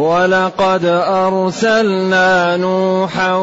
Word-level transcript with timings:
ولقد 0.00 0.84
أرسلنا 0.84 2.56
نوحا 2.56 3.34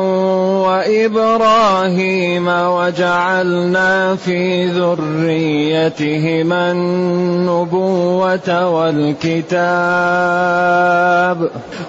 وإبراهيم 0.66 2.48
وجعلنا 2.48 4.16
في 4.16 4.66
ذريتهما 4.66 6.72
النبوة 6.72 8.70
والكتاب 8.70 9.58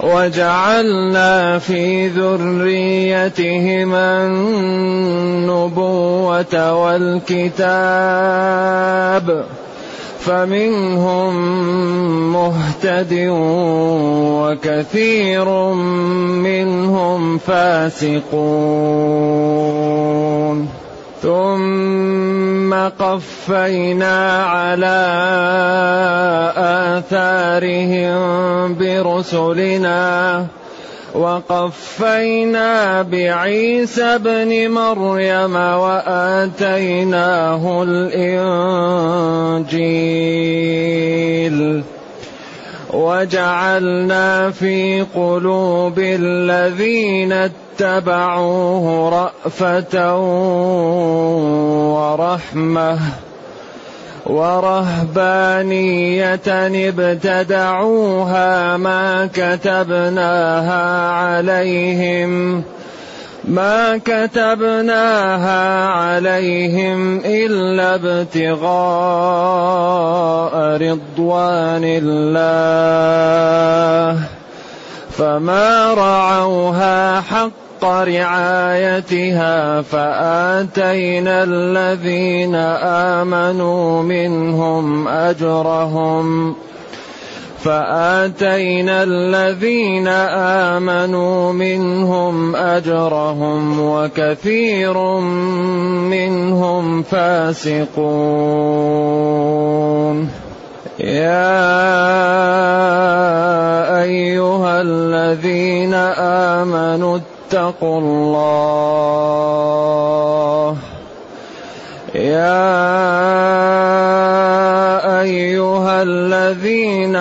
وجعلنا 0.02 1.58
في 1.58 2.08
ذريتهما 2.08 3.98
النبوة 5.46 6.72
والكتاب 6.72 7.58
فمنهم 10.28 11.32
مهتد 12.32 13.12
وكثير 14.44 15.48
منهم 16.44 17.38
فاسقون. 17.38 18.28
ثم 21.22 22.74
قفينا 22.74 24.42
على 24.42 25.00
آثارهم 26.98 28.18
برسلنا. 28.74 30.46
وقفينا 31.18 33.02
بعيسى 33.02 34.02
ابن 34.02 34.70
مريم 34.70 35.56
وآتيناه 35.56 36.82
الإنجيل. 37.82 38.68
وجعلنا 42.94 44.50
في 44.50 45.06
قلوب 45.14 45.98
الذين 45.98 47.32
اتبعوه 47.32 49.08
رأفة 49.08 50.18
ورحمة. 51.94 52.98
ورهبانية 54.28 55.88
ابتدعوها 56.88 58.76
ما 58.76 59.28
كتبناها 59.34 61.10
عليهم 61.10 62.62
ما 63.44 64.00
كتبناها 64.04 65.86
عليهم 65.86 67.20
إلا 67.24 67.94
ابتغاء 67.94 68.68
رضوان 70.76 71.84
الله 71.84 72.58
فما 75.10 75.94
رعوها 75.94 77.20
حق 77.20 77.67
حق 77.78 77.84
رعايتها 77.84 79.82
فآتينا 79.82 81.44
الذين 81.44 82.54
آمنوا 83.14 84.02
منهم 84.02 85.08
أجرهم 85.08 86.54
فآتينا 87.64 89.02
الذين 89.02 90.08
آمنوا 90.78 91.52
منهم 91.52 92.56
أجرهم 92.56 93.80
وكثير 93.80 94.98
منهم 96.10 97.02
فاسقون. 97.02 97.88
يا 100.98 101.38
أيها 104.02 104.80
الذين 104.80 105.94
آمنوا 106.54 107.18
اتقوا 107.48 107.98
الله. 108.00 109.48
يا 112.14 112.68
أيها 115.20 116.02
الذين 116.02 117.16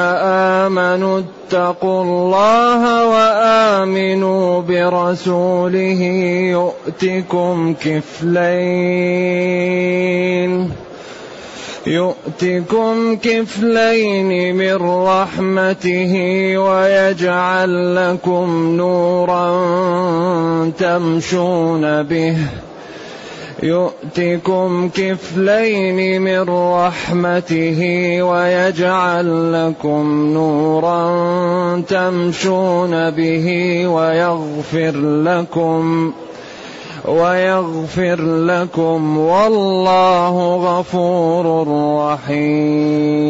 آمنوا 0.65 1.21
اتقوا 1.23 2.03
الله 2.03 2.81
وآمنوا 3.07 4.61
برسوله 4.61 6.01
يؤتكم 6.51 7.73
كفلين. 7.83 8.57
يؤتكم 11.87 13.15
كفلين 13.15 14.55
من 14.55 14.75
رحمته 15.07 16.13
ويجعل 16.57 17.95
لكم 17.95 18.75
نورا 18.77 19.49
تمشون 20.79 22.03
به. 22.03 22.37
يؤتكم 23.63 24.89
كفلين 24.89 26.21
من 26.21 26.49
رحمته 26.49 27.79
ويجعل 28.23 29.53
لكم 29.53 30.31
نورا 30.33 31.01
تمشون 31.87 33.09
به 33.09 33.47
ويغفر 33.87 34.95
لكم. 35.23 36.13
ويغفر 37.07 38.21
لكم 38.45 39.17
والله 39.17 40.55
غفور 40.55 41.67
رحيم. 42.13 43.27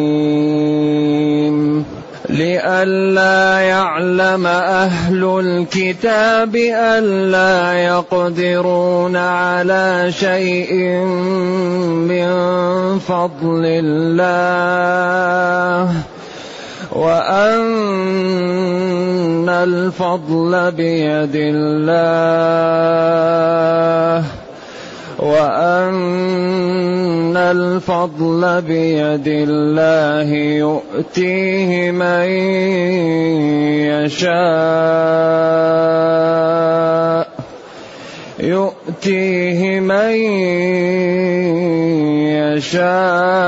لئلا 2.29 3.59
يعلم 3.59 4.47
أهل 4.47 5.23
الكتاب 5.39 6.55
الا 6.55 7.73
يقدرون 7.73 9.16
على 9.16 10.11
شيء 10.11 10.73
من 12.09 12.29
فضل 12.99 13.63
الله. 13.66 14.97
وأن 16.97 18.30
الفضل 19.50 20.72
بيد 20.72 21.35
الله 21.35 22.58
وأن 25.19 26.18
الفضل 27.38 28.62
بيد 28.62 29.28
الله 29.28 30.34
يؤتيه 30.34 31.91
من 31.91 32.30
يشاء 33.94 34.97
يؤتيه 38.40 39.79
من 39.79 40.14
يشاء 42.58 43.47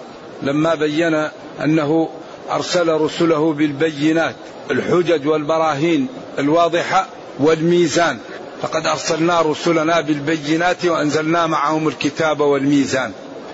لما 0.43 0.75
بين 0.75 1.27
أنه 1.63 2.09
أرسل 2.51 2.89
رسله 2.89 3.53
بالبينات 3.53 4.35
الحجج 4.71 5.27
والبراهين 5.27 6.07
الواضحة 6.39 7.07
والميزان. 7.39 8.19
فقد 8.61 8.87
أرسلنا 8.87 9.41
رسلنا 9.41 10.01
بالبينات 10.01 10.85
وأنزلنا 10.85 11.47
معهم 11.47 11.87
الكتاب 11.87 12.39
والميزان 12.39 13.11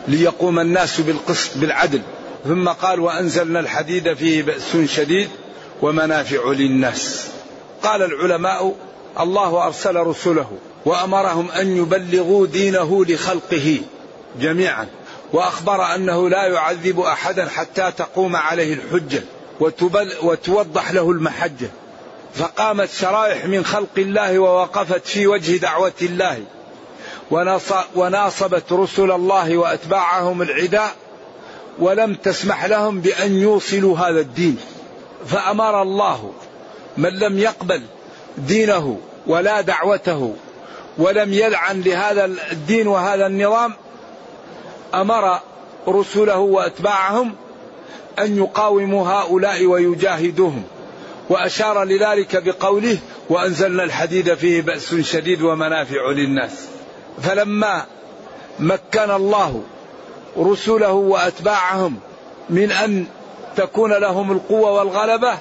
ليقوم 0.08 0.60
الناس 0.60 1.02
بالقسط 1.02 1.58
بالعدل. 1.58 2.02
ثم 2.48 2.70
قال 2.70 3.00
وأنزلنا 3.00 3.60
الحديد 3.60 4.14
فيه 4.14 4.44
بأس 4.44 4.78
شديد 4.86 5.30
ومنافع 5.82 6.52
للناس. 6.52 7.28
قال 7.84 8.02
العلماء 8.02 8.76
الله 9.20 9.66
أرسل 9.66 9.96
رسله 9.96 10.52
وأمرهم 10.86 11.52
أن 11.52 11.78
يبلغوا 11.78 12.48
دينه 12.48 13.06
لخلقه 13.06 13.80
جميعا. 14.42 14.88
وأخبر 15.34 15.96
أنه 15.96 16.30
لا 16.30 16.48
يعذب 16.48 17.00
أحدا 17.00 17.50
حتى 17.50 17.92
تقوم 17.98 18.36
عليه 18.36 18.74
الحجة 18.74 19.24
وتوضح 20.24 20.92
له 20.92 21.12
المحجة. 21.12 21.70
فقامت 22.36 22.90
شرائح 22.90 23.46
من 23.46 23.66
خلق 23.66 23.98
الله 23.98 24.40
ووقفت 24.40 25.08
في 25.08 25.28
وجه 25.28 25.58
دعوة 25.58 25.94
الله. 26.02 26.44
وناصبت 27.96 28.72
رسل 28.72 29.12
الله 29.12 29.58
وأتباعهم 29.58 30.42
العداء 30.42 30.96
ولم 31.80 32.16
تسمح 32.16 32.66
لهم 32.66 33.02
بأن 33.02 33.38
يوصلوا 33.38 33.98
هذا 33.98 34.20
الدين. 34.20 34.58
فأمر 35.28 35.82
الله 35.82 36.34
من 36.98 37.10
لم 37.10 37.40
يقبل 37.40 37.82
دينه 38.38 39.00
ولا 39.28 39.62
دعوته 39.62 40.36
ولم 40.98 41.34
يلعن 41.34 41.82
لهذا 41.82 42.26
الدين 42.26 42.88
وهذا 42.88 43.28
النظام 43.28 43.74
أمر 44.94 45.40
رسله 45.88 46.38
وأتباعهم 46.38 47.36
أن 48.20 48.38
يقاوموا 48.38 49.08
هؤلاء 49.08 49.66
ويجاهدوهم 49.66 50.64
وأشار 51.30 51.84
لذلك 51.84 52.44
بقوله 52.44 52.98
وأنزلنا 53.30 53.84
الحديد 53.84 54.34
فيه 54.34 54.62
بأس 54.62 54.96
شديد 54.96 55.42
ومنافع 55.42 56.12
للناس 56.12 56.68
فلما 57.22 57.86
مكن 58.60 59.12
الله 59.12 59.64
رسله 60.38 60.92
وأتباعهم 60.92 62.00
من 62.50 62.72
أن 62.72 63.06
تكون 63.56 63.94
لهم 63.94 64.32
القوة 64.32 64.72
والغلبة 64.72 65.38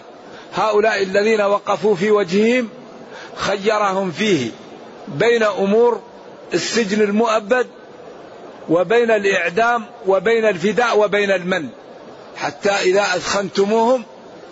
هؤلاء 0.55 1.03
الذين 1.03 1.41
وقفوا 1.41 1.95
في 1.95 2.11
وجههم 2.11 2.69
خيرهم 3.37 4.11
فيه 4.11 4.51
بين 5.09 5.43
أمور 5.43 6.01
السجن 6.55 7.03
المؤبد 7.03 7.67
وبين 8.69 9.11
الإعدام 9.11 9.85
وبين 10.07 10.45
الفداء 10.45 10.99
وبين 10.99 11.31
المن. 11.31 11.69
حتى 12.37 12.71
إذا 12.71 13.01
أثخنتموهم 13.01 14.05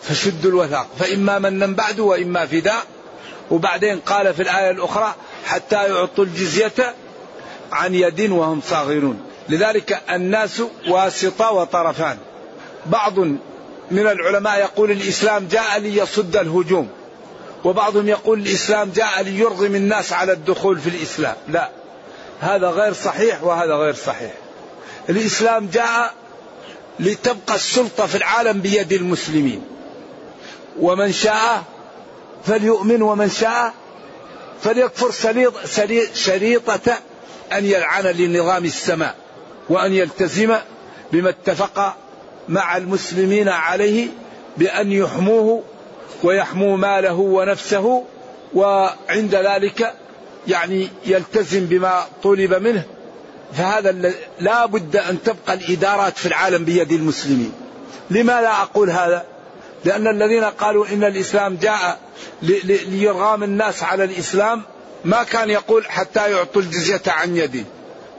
فشدوا 0.03 0.51
الوثاق. 0.51 0.87
فإما 0.99 1.39
منا 1.39 1.67
بعد 1.67 2.01
وإما 2.01 2.47
فداء. 2.47 2.83
وبعدين 3.51 4.01
قال 4.01 4.35
في 4.35 4.43
الآية 4.43 4.71
الأخرى 4.71 5.15
حتى 5.47 5.77
يعطوا 5.77 6.25
الجزية 6.25 6.95
عن 7.73 7.95
يد 7.95 8.31
وهم 8.31 8.61
صاغرون. 8.69 9.21
لذلك 9.49 10.03
الناس 10.11 10.63
واسطة 10.89 11.51
وطرفان. 11.51 12.19
بعض 12.87 13.19
من 13.91 14.07
العلماء 14.07 14.59
يقول 14.59 14.91
الإسلام 14.91 15.49
جاء 15.51 15.79
ليصد 15.79 16.37
الهجوم. 16.37 16.89
وبعضهم 17.65 18.09
يقول 18.09 18.39
الإسلام 18.39 18.91
جاء 18.91 19.23
ليرغم 19.23 19.75
الناس 19.75 20.13
على 20.13 20.33
الدخول 20.33 20.79
في 20.79 20.89
الإسلام. 20.89 21.35
لا. 21.49 21.84
هذا 22.45 22.69
غير 22.69 22.93
صحيح 22.93 23.43
وهذا 23.43 23.75
غير 23.75 23.95
صحيح. 23.95 24.33
الإسلام 25.09 25.69
جاء 25.73 26.15
لتبقى 27.01 27.55
السلطة 27.55 28.07
في 28.07 28.15
العالم 28.15 28.61
بيد 28.61 28.93
المسلمين. 28.93 29.65
ومن 30.81 31.13
شاء 31.13 31.63
فليؤمن 32.45 33.03
ومن 33.03 33.31
شاء 33.31 33.75
فليكفر 34.63 35.11
شريطة 36.15 36.99
أن 37.53 37.65
يلعن 37.65 38.05
لنظام 38.05 38.65
السماء 38.65 39.15
وأن 39.69 39.93
يلتزم 39.93 40.57
بما 41.13 41.31
اتفق 41.31 41.97
مع 42.49 42.77
المسلمين 42.77 43.49
عليه 43.49 44.09
بأن 44.57 44.93
يحموه 44.93 45.63
ويحمو 46.23 46.77
ماله 46.77 47.15
ونفسه 47.15 48.05
وعند 48.55 49.35
ذلك 49.35 49.95
يعني 50.49 50.89
يلتزم 51.07 51.67
بما 51.67 52.07
طلب 52.23 52.55
منه 52.55 52.85
فهذا 53.57 54.13
لا 54.41 54.67
بد 54.67 54.97
أن 54.97 55.23
تبقى 55.23 55.55
الإدارات 55.55 56.19
في 56.19 56.27
العالم 56.27 56.65
بيد 56.65 56.93
المسلمين. 56.93 57.53
لماذا 58.11 58.49
أقول 58.49 58.91
هذا؟ 58.91 59.25
لأن 59.85 60.09
الذين 60.09 60.45
قالوا 60.45 60.87
إن 60.89 61.05
الإسلام 61.05 61.57
جاء 61.57 61.99
ليرغام 62.43 63.43
الناس 63.43 63.83
على 63.83 64.05
الإسلام 64.05 64.63
ما 65.05 65.23
كان 65.23 65.51
يقول 65.51 65.85
حتى 65.87 66.31
يعطوا 66.31 66.63
الجزية 66.63 67.03
عن 67.07 67.37
يد. 67.37 67.65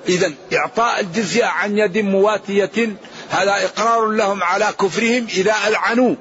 إذا 0.09 0.31
إعطاء 0.53 0.99
الجزية 0.99 1.45
عن 1.45 1.77
يد 1.77 1.97
مواتية 1.97 2.95
هذا 3.29 3.51
إقرار 3.51 4.07
لهم 4.07 4.43
على 4.43 4.65
كفرهم 4.81 5.27
إذا 5.37 5.53
ألعنوا. 5.67 6.15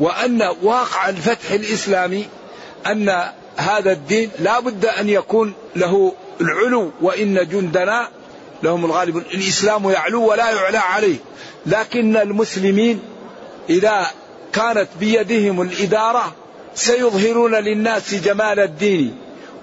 وأن 0.00 0.42
واقع 0.62 1.08
الفتح 1.08 1.50
الإسلامي 1.50 2.28
أن 2.86 3.30
هذا 3.56 3.92
الدين 3.92 4.30
لا 4.38 4.60
بد 4.60 4.86
أن 4.86 5.08
يكون 5.08 5.54
له 5.76 6.12
العلو 6.40 6.90
وإن 7.00 7.48
جندنا 7.48 8.08
لهم 8.62 8.84
الغالب. 8.84 9.16
الإسلام 9.16 9.90
يعلو 9.90 10.30
ولا 10.30 10.50
يعلى 10.50 10.78
عليه. 10.78 11.16
لكن 11.66 12.16
المسلمين 12.16 13.00
إذا 13.70 14.06
كانت 14.52 14.88
بيدهم 15.00 15.62
الإدارة 15.62 16.34
سيظهرون 16.74 17.54
للناس 17.54 18.14
جمال 18.14 18.60
الدين 18.60 19.16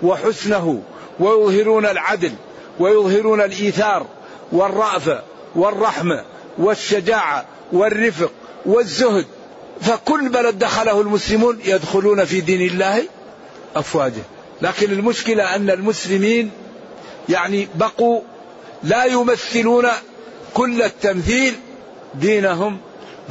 وحسنه 0.03 0.81
ويظهرون 1.19 1.85
العدل 1.85 2.31
ويظهرون 2.79 3.41
الإيثار 3.41 4.05
والرأفة 4.51 5.23
والرحمة 5.55 6.23
والشجاعة 6.57 7.45
والرفق 7.73 8.31
والزهد. 8.65 9.25
فكل 9.81 10.29
بلد 10.29 10.59
دخله 10.59 11.01
المسلمون 11.01 11.59
يدخلون 11.65 12.25
في 12.25 12.41
دين 12.41 12.61
الله 12.61 13.03
افواجا 13.79 14.21
لكن 14.61 14.91
المشكلة 14.91 15.55
أن 15.55 15.69
المسلمين 15.69 16.51
يعني 17.29 17.67
بقوا 17.75 18.21
لا 18.83 19.05
يمثلون 19.05 19.87
كل 20.53 20.81
التمثيل 20.81 21.55
دينهم 22.15 22.77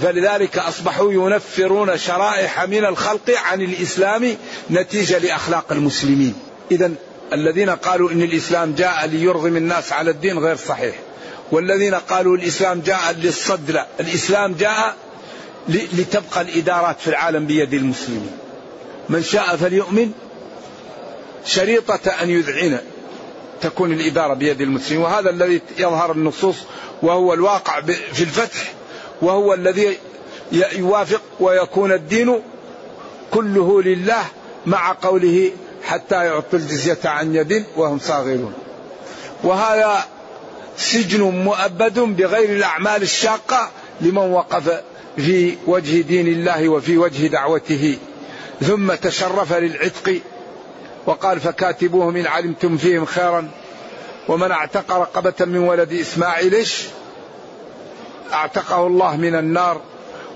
فلذلك 0.03 0.59
أصبحوا 0.59 1.13
ينفرون 1.13 1.99
شرائح 1.99 2.65
من 2.65 2.85
الخلق 2.85 3.31
عن 3.45 3.61
الإسلام 3.61 4.37
نتيجة 4.71 5.19
لأخلاق 5.19 5.73
المسلمين. 5.73 6.35
اذا 6.71 6.93
الذين 7.33 7.71
قالوا 7.71 8.11
إن 8.11 8.23
الإسلام 8.23 8.75
جاء 8.75 9.07
ليرغم 9.07 9.57
الناس 9.57 9.93
على 9.93 10.11
الدين 10.11 10.39
غير 10.39 10.57
صحيح. 10.57 10.95
والذين 11.53 11.95
قالوا 11.95 12.37
الإسلام 12.37 12.81
جاء 12.81 13.13
للصد 13.13 13.71
لا، 13.71 13.87
الإسلام 14.01 14.55
جاء 14.55 14.97
لتبقى 15.69 16.41
الإدارات 16.41 17.01
في 17.01 17.09
العالم 17.09 17.47
بيد 17.47 17.75
المسلمين 17.75 18.31
من 19.09 19.23
شاء 19.23 19.57
فليؤمن 19.57 20.13
شريطة 21.47 22.11
أن 22.23 22.31
يذعن 22.31 22.79
تكون 23.61 23.93
الإدارة 23.93 24.35
بيد 24.35 24.61
المسلمين. 24.61 25.03
وهذا 25.05 25.31
الذي 25.31 25.61
يظهر 25.79 26.13
النصوص 26.13 26.57
وهو 27.03 27.35
الواقع 27.35 27.81
في 28.13 28.21
الفتح 28.21 28.73
وهو 29.23 29.55
الذي 29.55 29.99
يوافق 30.53 31.23
ويكون 31.41 31.93
الدين 31.93 32.43
كله 33.31 33.83
لله 33.83 34.25
مع 34.67 34.97
قوله 35.03 35.51
حتى 35.85 36.15
يعطوا 36.15 36.59
الجزية 36.59 36.99
عن 37.05 37.35
يد 37.35 37.65
وهم 37.77 37.99
صاغرون. 37.99 38.53
وهذا 39.45 40.05
سجن 40.77 41.21
مؤبد 41.21 41.99
بغير 41.99 42.57
الأعمال 42.57 43.03
الشاقة 43.03 43.71
لمن 44.01 44.19
وقف 44.33 44.81
في 45.17 45.57
وجه 45.67 46.01
دين 46.01 46.27
الله 46.27 46.69
وفي 46.69 46.99
وجه 46.99 47.27
دعوته 47.27 47.99
ثم 48.61 48.95
تشرف 48.95 49.53
للعتق 49.53 50.21
وقال 51.07 51.41
فكاتبوهم 51.41 52.17
إن 52.17 52.27
علمتم 52.27 52.77
فيهم 52.77 53.05
خيرا 53.05 53.49
ومن 54.29 54.51
اعتق 54.51 54.93
رقبة 54.93 55.35
من 55.41 55.59
ولد 55.59 55.93
إسماعيل 55.93 56.55
إيش؟ 56.55 56.83
أعتقه 58.33 58.87
الله 58.87 59.17
من 59.17 59.35
النار. 59.35 59.81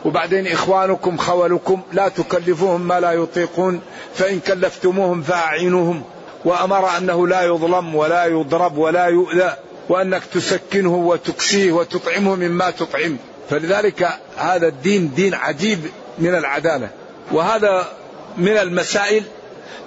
وبعدين 0.05 0.47
إخوانكم 0.47 1.17
خولكم 1.17 1.81
لا 1.93 2.09
تكلفوهم 2.09 2.81
ما 2.81 3.01
لا 3.01 3.13
يطيقون 3.13 3.81
فإن 4.15 4.41
كلفتموهم 4.41 5.23
فأعينوهم. 5.23 6.03
وأمر 6.45 6.97
أنه 6.97 7.27
لا 7.27 7.43
يظلم 7.43 7.95
ولا 7.95 8.27
يضرب 8.27 8.79
ولا 8.79 9.07
يؤذى 9.07 9.53
وأنك 9.89 10.25
تسكنه 10.25 10.95
وتكسيه 10.95 11.73
وتطعمه 11.73 12.35
مما 12.35 12.71
تطعم. 12.71 13.17
فلذلك 13.51 14.09
هذا 14.37 14.69
الدين 14.69 15.15
دين 15.15 15.35
عجيب 15.35 15.79
من 16.19 16.35
العدالة. 16.35 16.89
وهذا 17.33 17.89
من 18.37 18.57
المسائل 18.57 19.25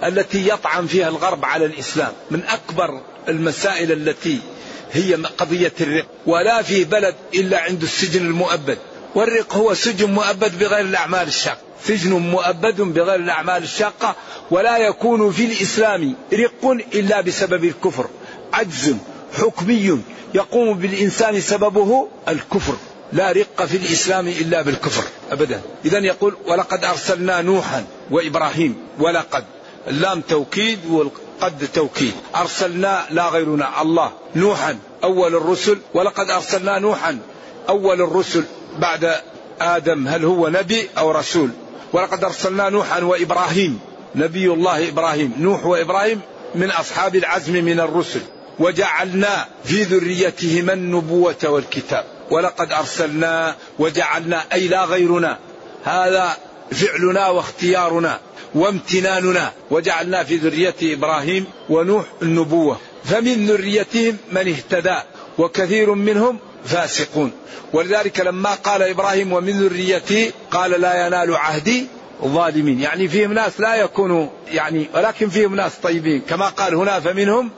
التي 0.04 0.50
يطعن 0.50 0.88
فيها 0.88 1.10
الغرب 1.10 1.46
على 1.46 1.66
الإسلام 1.66 2.12
من 2.32 2.44
أكبر 2.44 3.02
المسائل 3.30 3.92
التي 3.92 4.40
هي 4.94 5.16
قضية 5.16 5.74
الرق. 5.82 6.06
ولا 6.26 6.62
في 6.62 6.84
بلد 6.84 7.16
إلا 7.34 7.60
عنده 7.60 7.84
السجن 7.84 8.26
المؤبد. 8.26 8.78
والرق 9.16 9.54
هو 9.54 9.74
سجن 9.74 10.12
مؤبد 10.12 10.60
بغير 10.60 10.86
الأعمال 10.86 11.28
الشاقة. 11.28 11.58
سجن 11.86 12.12
مؤبد 12.12 12.82
بغير 12.82 13.16
الأعمال 13.16 13.64
الشاقة 13.64 14.16
ولا 14.52 14.78
يكون 14.78 15.32
في 15.32 15.46
الإسلام 15.46 16.16
رق 16.34 16.78
إلا 16.94 17.22
بسبب 17.22 17.64
الكفر. 17.64 18.08
عجز 18.54 18.96
حكمي 19.38 20.02
يقوم 20.34 20.78
بالإنسان 20.78 21.42
سببه 21.42 22.08
الكفر. 22.28 22.76
لا 23.14 23.32
رق 23.32 23.66
في 23.66 23.78
الإسلام 23.78 24.28
إلا 24.28 24.62
بالكفر. 24.62 25.04
أبدا. 25.32 25.62
إذا 25.86 26.00
يقول 26.00 26.36
ولقد 26.48 26.86
أرسلنا 26.86 27.42
نوحا 27.42 27.86
وإبراهيم 28.12 28.76
ولقد 29.00 29.46
اللام 29.88 30.22
توكيد 30.22 30.80
والقد 30.90 31.68
توكيد. 31.74 32.14
أرسلنا 32.36 33.06
لا 33.10 33.30
غيرنا 33.30 33.82
الله 33.82 34.12
نوحا 34.36 34.78
أول 35.04 35.36
الرسل 35.36 35.78
ولقد 35.94 36.30
أرسلنا 36.30 36.80
نوحا 36.80 37.20
أول 37.70 38.02
الرسل 38.02 38.44
بعد 38.80 39.16
آدم 39.62 40.08
هل 40.08 40.26
هو 40.26 40.50
نبي 40.50 40.90
أو 40.98 41.12
رسول؟ 41.12 41.50
ولقد 41.94 42.24
أرسلنا 42.24 42.70
نوحا 42.70 43.04
وإبراهيم 43.04 43.80
نبي 44.16 44.48
الله 44.48 44.90
إبراهيم 44.90 45.34
نوح 45.40 45.66
وإبراهيم 45.66 46.22
من 46.56 46.72
أصحاب 46.72 47.16
العزم 47.16 47.54
من 47.54 47.80
الرسل. 47.80 48.22
وجعلنا 48.60 49.48
في 49.64 49.84
ذريتهما 49.84 50.74
النبوة 50.74 51.36
والكتاب. 51.44 52.06
ولقد 52.32 52.72
أرسلنا 52.72 53.56
وجعلنا 53.80 54.44
أي 54.54 54.68
لا 54.68 54.86
غيرنا. 54.86 55.38
هذا 55.84 56.38
فعلنا 56.72 57.30
واختيارنا. 57.30 58.20
وامتناننا 58.56 59.52
وجعلنا 59.72 60.24
في 60.24 60.36
ذرية 60.36 60.76
إبراهيم 60.84 61.46
ونوح 61.70 62.06
النبوة. 62.22 62.78
فمن 63.04 63.46
ذريتهم 63.46 64.18
من 64.32 64.48
اهتدى 64.48 64.98
وكثير 65.38 65.94
منهم 65.94 66.40
فاسقون. 66.66 67.32
ولذلك 67.74 68.20
لما 68.20 68.54
قال 68.54 68.82
إبراهيم 68.82 69.34
ومن 69.34 69.64
ذريتي 69.64 70.32
قال 70.52 70.72
لا 70.72 71.08
ينال 71.08 71.36
عهدي 71.36 71.88
الظالمين 72.24 72.80
يعني 72.80 73.08
فيهم 73.08 73.34
ناس 73.34 73.60
لا 73.60 73.76
يكونوا 73.76 74.28
يعني 74.52 74.88
ولكن 74.94 75.30
فيهم 75.30 75.56
ناس 75.56 75.72
طيبين. 75.84 76.22
كما 76.22 76.48
قال 76.48 76.76
هنا 76.76 77.00
فمنهم 77.00 77.50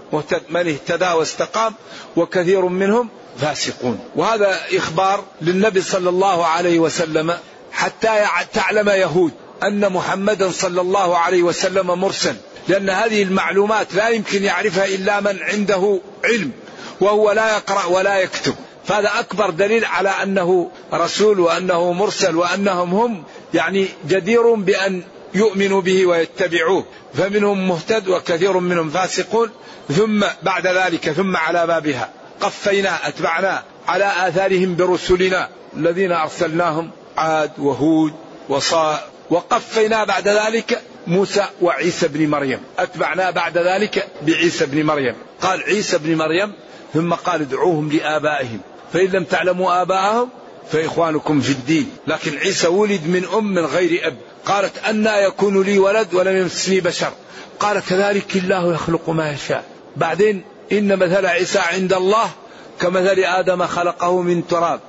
من 0.49 0.67
اهتدى 0.67 1.05
واستقام 1.05 1.73
وكثير 2.15 2.65
منهم 2.65 3.09
فاسقون. 3.37 3.99
وهذا 4.15 4.59
إخبار 4.73 5.23
للنبي 5.41 5.81
صلى 5.81 6.09
الله 6.09 6.45
عليه 6.45 6.79
وسلم 6.79 7.33
حتى 7.71 8.25
تعلم 8.53 8.89
يهود. 8.89 9.31
أن 9.63 9.91
محمدا 9.91 10.51
صلى 10.51 10.81
الله 10.81 11.17
عليه 11.17 11.43
وسلم 11.43 11.87
مرسل 11.87 12.35
لأن 12.67 12.89
هذه 12.89 13.23
المعلومات 13.23 13.93
لا 13.93 14.09
يمكن 14.09 14.43
يعرفها 14.43 14.85
إلا 14.85 15.19
من 15.19 15.39
عنده 15.41 15.99
علم 16.23 16.51
وهو 17.01 17.31
لا 17.31 17.55
يقرأ 17.55 17.85
ولا 17.85 18.19
يكتب. 18.19 18.55
فهذا 18.85 19.11
أكبر 19.19 19.49
دليل 19.49 19.85
على 19.85 20.09
أنه 20.09 20.71
رسول 20.93 21.39
وأنه 21.39 21.93
مرسل 21.93 22.35
وأنهم 22.35 22.93
هم 22.93 23.23
يعني 23.53 23.87
جدير 24.07 24.53
بأن 24.53 25.03
يؤمنوا 25.33 25.81
به 25.81 26.05
ويتبعوه. 26.05 26.85
فمنهم 27.13 27.67
مهتد 27.67 28.07
وكثير 28.07 28.57
منهم 28.57 28.89
فاسقون. 28.89 29.49
ثم 29.95 30.25
بعد 30.43 30.67
ذلك 30.67 31.11
ثم 31.11 31.37
على 31.37 31.67
بابها. 31.67 32.09
قفينا 32.41 33.07
أتبعنا 33.07 33.63
على 33.87 34.27
آثارهم 34.27 34.75
برسلنا 34.75 35.49
الذين 35.77 36.11
أرسلناهم 36.11 36.91
عاد 37.17 37.51
وهود 37.57 38.13
وصا 38.49 39.14
وقفينا 39.29 40.03
بعد 40.03 40.27
ذلك 40.27 40.81
موسى 41.07 41.45
وعيسى 41.61 42.07
بن 42.07 42.29
مريم. 42.29 42.59
أتبعنا 42.79 43.31
بعد 43.31 43.57
ذلك 43.57 44.07
بعيسى 44.21 44.65
بن 44.65 44.85
مريم. 44.85 45.15
قال 45.41 45.63
عيسى 45.63 45.97
بن 45.97 46.15
مريم 46.15 46.53
ثم 46.93 47.13
قال 47.13 47.41
ادعوهم 47.41 47.91
لآبائهم. 47.91 48.59
فإن 48.93 49.05
لم 49.05 49.23
تعلموا 49.23 49.81
آباءهم 49.81 50.29
فإخوانكم 50.71 51.41
في 51.41 51.49
الدين. 51.49 51.89
لكن 52.07 52.37
عيسى 52.37 52.67
ولد 52.67 53.07
من 53.07 53.25
أم 53.33 53.53
من 53.53 53.65
غير 53.65 54.07
أب. 54.07 54.17
قالت 54.45 54.77
أنا 54.85 55.17
يكون 55.19 55.61
لي 55.61 55.79
ولد 55.79 56.13
ولم 56.13 56.37
يمسني 56.37 56.79
بشر. 56.79 57.11
قال 57.59 57.79
كذلك 57.79 58.35
الله 58.35 58.73
يخلق 58.73 59.09
ما 59.09 59.31
يشاء. 59.31 59.63
بعدين 59.95 60.43
إن 60.71 60.95
مثل 60.95 61.25
عيسى 61.25 61.59
عند 61.59 61.93
الله 61.93 62.29
كمثل 62.81 63.19
آدم 63.19 63.67
خلقه 63.67 64.21
من 64.21 64.47
تراب. 64.47 64.79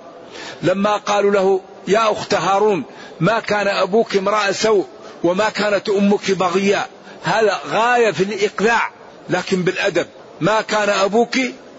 لما 0.63 0.97
قالوا 0.97 1.31
له 1.31 1.61
يا 1.89 2.13
أخت 2.13 2.35
هارون 2.35 2.85
ما 3.21 3.41
كان 3.41 3.69
أبوك 3.69 4.17
امرأة 4.17 4.53
سوء 4.53 4.87
وما 5.25 5.49
كانت 5.49 5.89
أمك 5.89 6.31
بغيا 6.31 6.87
هذا 7.23 7.61
غاية 7.71 8.11
في 8.11 8.23
الإقلاع 8.23 8.91
لكن 9.31 9.63
بالأدب. 9.63 10.07
ما 10.41 10.61
كان 10.61 10.89
أبوك 10.89 11.39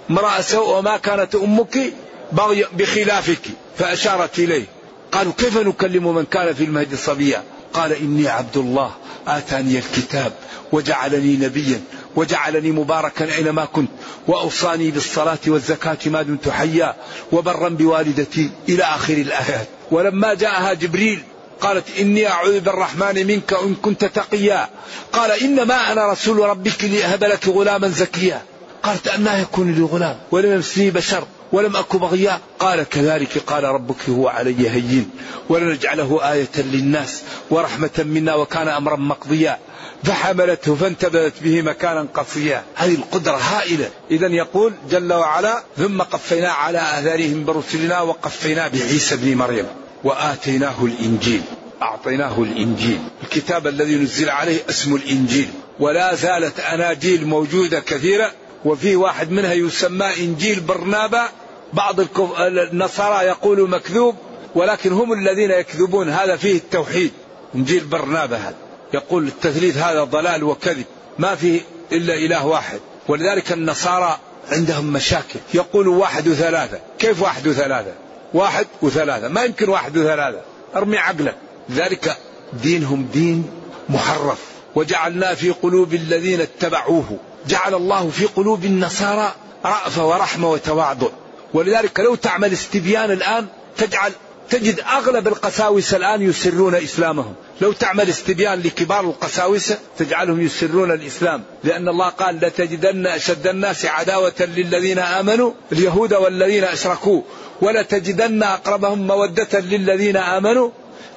امرأة 0.09 0.41
سوء 0.41 0.77
وما 0.77 0.97
كانت 0.97 1.35
أمك 1.35 1.93
بغي 2.31 2.65
بخلافك 2.73 3.41
فأشارت 3.77 4.39
إليه. 4.39 4.65
قالوا 5.11 5.33
كيف 5.37 5.57
نكلم 5.57 6.15
من 6.15 6.25
كان 6.25 6.53
في 6.53 6.63
المهد 6.63 6.95
صبيا 6.95 7.43
قال 7.73 7.93
إني 7.93 8.27
عبد 8.27 8.57
الله. 8.57 8.91
آتاني 9.27 9.77
الكتاب 9.77 10.31
وجعلني 10.71 11.35
نبيا 11.35 11.81
وجعلني 12.15 12.71
مباركا 12.71 13.35
أينما 13.35 13.65
كنت 13.65 13.89
وأوصاني 14.27 14.91
بالصلاة 14.91 15.37
والزكاة 15.47 15.97
ما 16.05 16.21
دمت 16.21 16.49
حيا 16.49 16.95
وبرا 17.31 17.69
بوالدتي 17.69 18.49
إلى 18.69 18.83
آخر 18.83 19.13
الآيات. 19.13 19.67
ولما 19.91 20.33
جاءها 20.33 20.73
جبريل 20.73 21.23
قالت 21.61 21.85
إني 21.99 22.27
أعوذ 22.27 22.59
بالرحمن 22.59 23.27
منك 23.27 23.53
إن 23.53 23.75
كنت 23.75 24.05
تقيا. 24.05 24.69
قال 25.13 25.31
إنما 25.31 25.91
أنا 25.91 26.11
رسول 26.11 26.39
ربك 26.39 26.83
لأهب 26.83 27.23
لك 27.23 27.47
غلاما 27.47 27.87
زكيا. 27.87 28.41
قالت 28.83 29.07
أنا 29.07 29.41
يكون 29.41 29.73
لي 29.73 29.81
غلام 29.81 30.17
ولم 30.31 30.51
يمسني 30.51 30.91
بشر. 30.91 31.23
ولم 31.51 31.77
أك 31.77 31.95
بغيا 31.95 32.39
قال 32.59 32.83
كذلك 32.83 33.37
قال 33.37 33.63
ربك 33.63 34.09
هو 34.09 34.27
علي 34.27 34.69
هين. 34.69 35.09
ولنجعله 35.49 36.31
آية 36.33 36.55
للناس 36.55 37.21
ورحمة 37.49 37.89
منا 37.97 38.35
وكان 38.35 38.67
أمرا 38.67 38.95
مقضيا. 38.95 39.57
فحملته 40.03 40.75
فانتبذت 40.75 41.33
به 41.43 41.61
مكانا 41.61 42.07
قصيا. 42.13 42.63
هذه 42.75 42.95
القدرة 42.95 43.37
هائلة. 43.37 43.89
إذا 44.11 44.27
يقول 44.27 44.73
جل 44.91 45.13
وعلا 45.13 45.63
ثم 45.77 46.01
قفينا 46.01 46.49
على 46.49 46.79
آثارهم 46.79 47.45
برسلنا 47.45 48.01
وقفينا 48.01 48.67
بعيسى 48.67 49.15
بن 49.15 49.37
مريم 49.37 49.65
وآتيناه 50.03 50.85
الإنجيل. 50.85 51.41
أعطيناه 51.81 52.41
الإنجيل. 52.43 52.99
الكتاب 53.23 53.67
الذي 53.67 53.95
نزل 53.95 54.29
عليه 54.29 54.59
اسم 54.69 54.95
الإنجيل. 54.95 55.49
ولا 55.79 56.15
زالت 56.15 56.59
أناجيل 56.59 57.27
موجودة 57.27 57.79
كثيرة. 57.79 58.31
وفي 58.67 58.95
واحد 58.95 59.31
منها 59.31 59.53
يسمى 59.53 60.05
إنجيل 60.19 60.59
برنابا 60.59 61.29
بعض 61.73 61.95
النصارى 62.39 63.25
يقولوا 63.25 63.67
مكذوب 63.67 64.15
ولكن 64.55 64.91
هم 64.91 65.13
الذين 65.13 65.51
يكذبون 65.51 66.09
هذا 66.09 66.35
فيه 66.35 66.55
التوحيد 66.57 67.11
إنجيل 67.55 67.83
برنابا 67.83 68.37
هذا. 68.37 68.55
يقول 68.93 69.27
التثليث 69.27 69.77
هذا 69.77 70.03
ضلال 70.03 70.43
وكذب 70.43 70.85
ما 71.19 71.35
فيه 71.35 71.61
إلا 71.91 72.13
إله 72.13 72.45
واحد. 72.45 72.79
ولذلك 73.07 73.51
النصارى 73.51 74.19
عندهم 74.51 74.93
مشاكل. 74.93 75.39
يقولوا 75.53 75.95
واحد 75.95 76.27
وثلاثة. 76.27 76.79
كيف 76.99 77.21
واحد 77.21 77.47
وثلاثة؟ 77.47 77.93
واحد 78.33 78.67
وثلاثة. 78.81 79.27
ما 79.27 79.43
يمكن 79.43 79.69
واحد 79.69 79.97
وثلاثة. 79.97 80.41
أرمي 80.75 80.97
عقلك. 80.97 81.35
ذلك 81.71 82.17
دينهم 82.63 83.09
دين 83.13 83.49
محرف. 83.89 84.39
وجعلنا 84.75 85.35
في 85.35 85.51
قلوب 85.51 85.93
الذين 85.93 86.41
اتبعوه 86.41 87.17
جعل 87.47 87.75
الله 87.75 88.09
في 88.09 88.25
قلوب 88.25 88.65
النصارى 88.65 89.33
رأفة 89.65 90.07
ورحمة 90.07 90.51
وتواضع. 90.51 91.07
ولذلك 91.53 91.99
لو 91.99 92.15
تعمل 92.15 92.53
استبيان 92.53 93.11
الآن 93.11 93.45
تجعل 93.77 94.11
تجد 94.49 94.79
أغلب 94.79 95.27
القساوسة 95.27 95.97
الآن 95.97 96.21
يسرون 96.21 96.75
إسلامهم. 96.75 97.33
لو 97.61 97.71
تعمل 97.71 98.09
استبيان 98.09 98.59
لكبار 98.59 98.99
القساوسة 98.99 99.77
تجعلهم 99.97 100.41
يسرون 100.41 100.91
الإسلام. 100.91 101.43
لأن 101.63 101.87
الله 101.87 102.09
قال 102.09 102.35
لتجدن 102.35 103.07
أشد 103.07 103.47
الناس 103.47 103.85
عداوة 103.85 104.33
للذين 104.39 104.99
آمنوا 104.99 105.51
اليهود 105.71 106.13
والذين 106.13 106.63
أشركوا. 106.63 107.21
ولتجدن 107.61 108.43
أقربهم 108.43 109.07
مودة 109.07 109.59
للذين 109.59 110.17
آمنوا. 110.17 110.69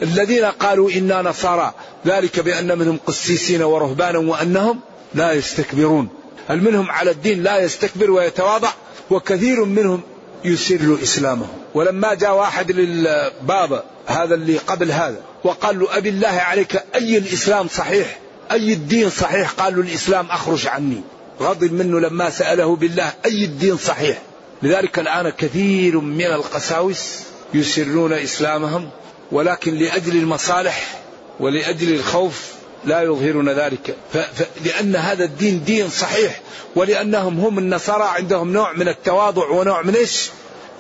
الذين 0.03 0.45
قالوا 0.45 0.91
إنا 0.91 1.23
نصارى. 1.23 1.75
ذلك 2.07 2.41
بأن 2.41 2.79
منهم 2.79 2.99
قسيسين 3.07 3.63
ورهبانا 3.63 4.19
وأنهم 4.19 4.81
لا 5.15 5.33
يستكبرون. 5.33 6.20
منهم 6.59 6.91
على 6.91 7.11
الدين 7.11 7.43
لا 7.43 7.59
يستكبر 7.59 8.11
ويتواضع؟ 8.11 8.71
وكثير 9.11 9.65
منهم 9.65 10.01
يسر 10.45 10.99
إسلامه 11.03 11.47
ولما 11.75 12.15
جاء 12.15 12.37
واحد 12.37 12.71
للبابا 12.71 13.85
هذا 14.07 14.35
اللي 14.35 14.59
قبل 14.59 14.93
هذا 14.93 15.21
وقال 15.45 15.79
له 15.79 15.97
أبي 15.97 16.09
الله 16.09 16.29
عليك 16.29 16.83
أي 16.95 17.19
الإسلام 17.19 17.69
صحيح؟ 17.69 18.19
أي 18.51 18.73
الدين 18.73 19.11
صحيح؟ 19.11 19.51
قال 19.51 19.77
له 19.77 19.83
الإسلام 19.83 20.27
أخرج 20.27 20.67
عني. 20.67 21.01
غضب 21.41 21.73
منه 21.73 22.01
لما 22.01 22.31
سأله 22.31 22.77
بالله 22.77 23.13
أي 23.25 23.45
الدين 23.45 23.77
صحيح؟ 23.77 24.23
لذلك 24.63 24.99
الآن 24.99 25.31
كثير 25.31 26.01
من 26.01 26.27
القساوس 26.27 27.19
يسرون 27.55 28.13
إسلامهم 28.13 28.91
ولكن 29.33 29.75
لأجل 29.75 30.17
المصالح 30.17 31.01
ولأجل 31.41 31.95
الخوف 31.95 32.60
لا 32.85 33.03
يظهرون 33.03 33.49
ذلك. 33.49 33.97
ف... 34.13 34.17
ف... 34.17 34.47
لأن 34.65 34.97
هذا 34.97 35.25
الدين 35.25 35.65
دين 35.65 35.91
صحيح 35.91 36.41
ولأنهم 36.77 37.41
هم 37.41 37.59
النصارى 37.59 38.05
عندهم 38.05 38.53
نوع 38.53 38.73
من 38.73 38.89
التواضع 38.89 39.49
ونوع 39.49 39.83
من 39.83 39.95
إيش؟ 39.95 40.31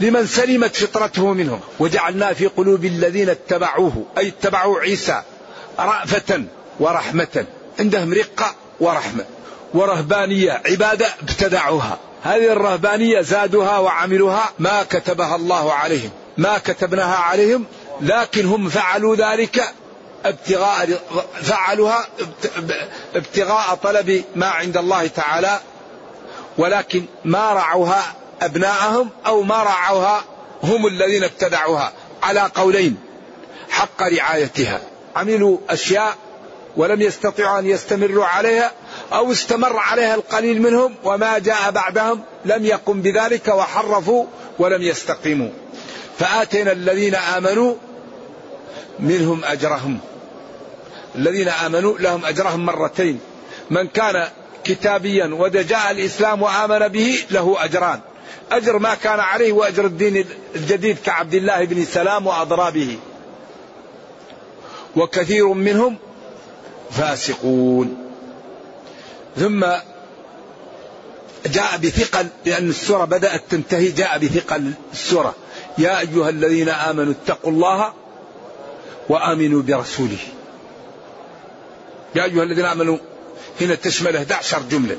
لمن 0.01 0.27
سلمت 0.27 0.77
فطرته 0.77 1.33
منهم. 1.33 1.61
وجعلنا 1.79 2.33
في 2.33 2.47
قلوب 2.47 2.85
الذين 2.85 3.29
اتبعوه 3.29 4.07
أي 4.19 4.29
اتبعوا 4.29 4.81
عيسى 4.81 5.23
رأفة 5.79 6.45
ورحمة 6.81 7.45
عندهم 7.79 8.15
رقة 8.15 8.55
ورحمة 8.81 9.25
ورهبانية 9.75 10.63
عبادة 10.67 11.07
ابتدعوها. 11.23 11.99
هذه 12.23 12.53
الرهبانية 12.53 13.21
زادوها 13.21 13.79
وعملوها 13.79 14.51
ما 14.59 14.83
كتبها 14.83 15.37
الله 15.37 15.73
عليهم. 15.73 16.11
ما 16.39 16.59
كتبناها 16.59 17.17
عليهم 17.17 17.65
لكن 18.01 18.47
هم 18.47 18.69
فعلوا 18.69 19.17
ذلك 19.17 19.75
ابتغاء 20.25 21.01
فعلوها 21.43 22.07
ابتغاء 23.15 23.75
طلب 23.75 24.25
ما 24.37 24.47
عند 24.47 24.77
الله 24.77 25.07
تعالى 25.07 25.61
ولكن 26.59 27.05
ما 27.25 27.53
رعوها 27.53 28.15
أبناءهم 28.43 29.11
أو 29.27 29.43
ما 29.43 29.63
رعوها 29.63 30.25
هم 30.63 30.87
الذين 30.87 31.25
ابتدعوها 31.25 31.93
على 32.23 32.51
قولين 32.55 32.97
حق 33.71 34.03
رعايتها. 34.03 34.81
عملوا 35.17 35.59
أشياء 35.71 36.15
ولم 36.77 37.03
يستطيعوا 37.03 37.59
أن 37.59 37.67
يستمروا 37.67 38.25
عليها 38.25 38.73
أو 39.13 39.33
استمر 39.33 39.77
عليها 39.77 40.15
القليل 40.15 40.63
منهم 40.63 40.95
وما 41.05 41.39
جاء 41.39 41.71
بعدهم 41.71 42.23
لم 42.45 42.65
يقم 42.65 43.03
بذلك 43.03 43.49
وحرفوا 43.49 44.27
ولم 44.59 44.83
يستقيموا. 44.83 45.51
فآتينا 46.19 46.73
الذين 46.73 47.15
آمنوا 47.15 47.75
منهم 48.99 49.45
أجرهم. 49.45 50.01
الذين 51.15 51.49
آمنوا 51.49 51.99
لهم 51.99 52.25
أجرهم 52.25 52.67
مرتين. 52.67 53.21
من 53.71 53.87
كان 53.87 54.29
كتابيا 54.65 55.27
وجاء 55.27 55.91
الإسلام 55.91 56.43
وآمن 56.43 56.89
به 56.89 57.19
له 57.31 57.65
أجران. 57.65 58.01
أجر 58.53 58.79
ما 58.79 58.95
كان 58.95 59.21
عليه 59.21 59.53
وأجر 59.53 59.87
الدين 59.87 60.25
الجديد 60.55 60.97
كعبد 61.05 61.35
الله 61.35 61.65
بن 61.65 61.85
سلام 61.85 62.27
وأضرابه. 62.27 62.99
وكثير 64.97 65.49
منهم 65.49 65.97
فاسقون. 66.91 67.97
ثم 69.37 69.67
جاء 71.47 71.77
بثقل 71.77 72.27
لأن 72.47 72.69
السورة 72.69 73.05
بدأت 73.05 73.43
تنتهي 73.51 73.89
جاء 73.89 74.19
بثقل 74.19 74.73
السورة. 74.93 75.35
يا 75.79 76.01
أيها 76.01 76.29
الذين 76.29 76.69
آمنوا 76.69 77.13
اتقوا 77.13 77.51
الله 77.51 77.93
وآمنوا 79.09 79.63
برسوله. 79.63 80.19
يا 82.15 82.25
أيها 82.25 82.43
الذين 82.43 82.65
آمنوا 82.65 82.99
هنا 83.61 83.75
تشمل 83.75 84.17
11 84.17 84.63
جملة. 84.71 84.97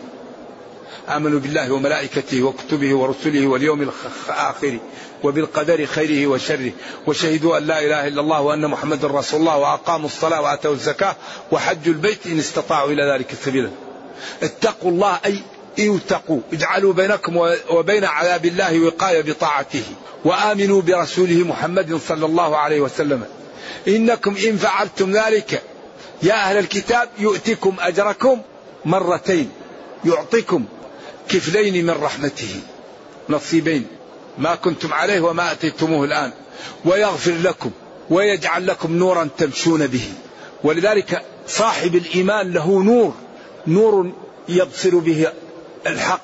آمنوا 1.09 1.39
بالله 1.39 1.71
وملائكته 1.71 2.43
وكتبه 2.43 2.95
ورسله 2.95 3.47
واليوم 3.47 3.81
الآخر 3.81 4.77
وبالقدر 5.23 5.85
خيره 5.85 6.27
وشره. 6.27 6.71
وشهدوا 7.07 7.57
أن 7.57 7.67
لا 7.67 7.79
إله 7.79 8.07
إلا 8.07 8.21
الله 8.21 8.41
وأن 8.41 8.67
محمد 8.67 9.05
رسول 9.05 9.39
الله 9.39 9.57
وأقاموا 9.57 10.05
الصلاة 10.05 10.41
وآتوا 10.41 10.73
الزكاة 10.73 11.15
وحجوا 11.51 11.93
البيت 11.93 12.27
إن 12.27 12.39
استطاعوا 12.39 12.91
إلى 12.91 13.13
ذلك 13.13 13.35
سبيلا. 13.45 13.69
اتقوا 14.43 14.91
الله 14.91 15.19
أي 15.25 15.41
اتقوا. 15.79 16.39
اجعلوا 16.53 16.93
بينكم 16.93 17.37
وبين 17.69 18.05
عذاب 18.05 18.45
الله 18.45 18.79
وقاية 18.79 19.21
بطاعته. 19.21 19.83
وآمنوا 20.25 20.81
برسوله 20.81 21.43
محمد 21.43 21.99
صلى 22.07 22.25
الله 22.25 22.57
عليه 22.57 22.81
وسلم. 22.81 23.23
إنكم 23.87 24.35
إن 24.47 24.57
فعلتم 24.57 25.11
ذلك 25.11 25.61
يا 26.23 26.33
أهل 26.33 26.57
الكتاب 26.57 27.09
يؤتكم 27.19 27.75
أجركم 27.79 28.41
مرتين. 28.85 29.51
يعطيكم 30.05 30.65
كفلين 31.29 31.85
من 31.85 31.89
رحمته. 31.89 32.61
نصيبين. 33.29 33.87
ما 34.37 34.55
كنتم 34.55 34.93
عليه 34.93 35.21
وما 35.21 35.51
أتيتموه 35.51 36.05
الآن. 36.05 36.31
ويغفر 36.85 37.31
لكم 37.31 37.71
ويجعل 38.09 38.67
لكم 38.67 38.97
نورا 38.97 39.29
تمشون 39.37 39.87
به. 39.87 40.13
ولذلك 40.63 41.21
صاحب 41.47 41.95
الإيمان 41.95 42.53
له 42.53 42.83
نور. 42.83 43.13
نور 43.67 44.11
يبصر 44.49 44.97
به 44.97 45.27
الحق 45.87 46.21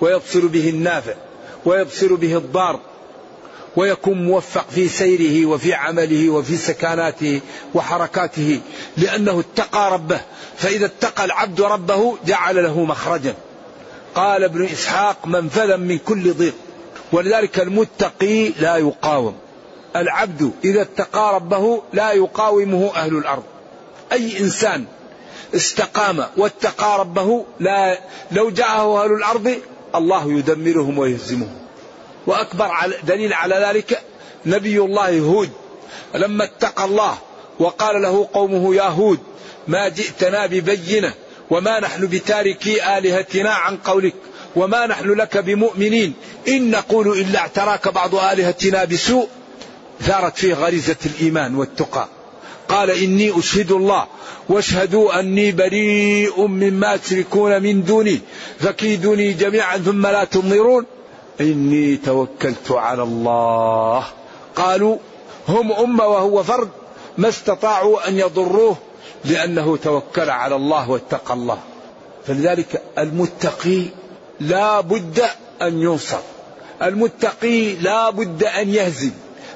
ويبصر 0.00 0.46
به 0.46 0.68
النافع 0.68 1.14
ويبصر 1.64 2.14
به 2.14 2.36
الضار. 2.36 2.80
ويكون 3.76 4.24
موفق 4.24 4.70
في 4.70 4.88
سيره 4.88 5.46
وفي 5.46 5.74
عمله 5.74 6.30
وفي 6.30 6.56
سكناته 6.56 7.40
وحركاته 7.74 8.60
لأنه 8.96 9.40
اتقى 9.40 9.92
ربه. 9.92 10.20
فإذا 10.56 10.86
اتقى 10.86 11.24
العبد 11.24 11.60
ربه 11.60 12.16
جعل 12.26 12.62
له 12.62 12.84
مخرجا. 12.84 13.34
قال 14.14 14.44
ابن 14.44 14.64
إسحاق 14.64 15.26
منفذا 15.26 15.76
من 15.76 15.98
كل 15.98 16.34
ضيق. 16.34 16.54
ولذلك 17.12 17.60
المتقي 17.60 18.48
لا 18.48 18.76
يقاوم. 18.76 19.34
العبد 19.96 20.52
إذا 20.64 20.82
اتقى 20.82 21.34
ربه 21.34 21.82
لا 21.92 22.12
يقاومه 22.12 22.90
أهل 22.94 23.16
الأرض. 23.16 23.42
أي 24.12 24.40
إنسان 24.40 24.84
استقام 25.54 26.24
واتقى 26.36 26.98
ربه 27.00 27.44
لا 27.60 27.98
لو 28.30 28.50
جاءه 28.50 29.04
أهل 29.04 29.12
الأرض 29.12 29.56
الله 29.94 30.32
يدمرهم 30.32 30.98
ويهزمهم. 30.98 31.61
وأكبر 32.26 32.70
دليل 33.02 33.32
على 33.32 33.54
ذلك 33.54 34.00
نبي 34.46 34.78
الله 34.78 35.18
هود. 35.18 35.50
لما 36.14 36.44
اتقى 36.44 36.84
الله 36.84 37.18
وقال 37.58 38.02
له 38.02 38.28
قومه 38.32 38.74
يا 38.74 38.88
هود 38.88 39.18
ما 39.68 39.88
جئتنا 39.88 40.46
ببينة 40.46 41.14
وما 41.50 41.80
نحن 41.80 42.06
بتاركي 42.06 42.98
آلهتنا 42.98 43.50
عن 43.50 43.76
قولك 43.76 44.14
وما 44.56 44.86
نحن 44.86 45.12
لك 45.12 45.38
بمؤمنين 45.38 46.14
إن 46.48 46.70
نقول 46.70 47.18
إلا 47.18 47.38
اعتراك 47.38 47.88
بعض 47.88 48.14
آلهتنا 48.14 48.84
بسوء 48.84 49.28
ثارت 50.00 50.36
فيه 50.36 50.54
غريزة 50.54 50.96
الإيمان 51.06 51.54
والتقى. 51.54 52.08
قال 52.68 52.90
إني 52.90 53.38
أشهد 53.38 53.72
الله 53.72 54.06
واشهدوا 54.48 55.20
أني 55.20 55.52
بريء 55.52 56.46
مما 56.46 56.96
تشركون 56.96 57.62
من 57.62 57.84
دوني 57.84 58.20
فكيدوني 58.60 59.32
جميعا 59.32 59.78
ثم 59.78 60.06
لا 60.06 60.24
تنظرون. 60.24 60.86
إني 61.40 61.96
توكلت 61.96 62.70
على 62.70 63.02
الله. 63.02 64.04
قالوا 64.56 64.96
هم 65.48 65.72
أمة 65.72 66.06
وهو 66.06 66.42
فرد 66.42 66.68
ما 67.18 67.28
استطاعوا 67.28 68.08
أن 68.08 68.18
يضروه 68.18 68.76
لأنه 69.24 69.76
توكل 69.76 70.30
على 70.30 70.56
الله 70.56 70.90
واتقى 70.90 71.34
الله. 71.34 71.58
فلذلك 72.26 72.82
المتقي 72.98 73.82
لا 74.40 74.80
بد 74.80 75.22
أن 75.62 75.82
ينصر. 75.82 76.20
المتقي 76.82 77.74
لا 77.74 78.10
بد 78.10 78.44
أن 78.44 78.68
يهزم. 78.68 79.12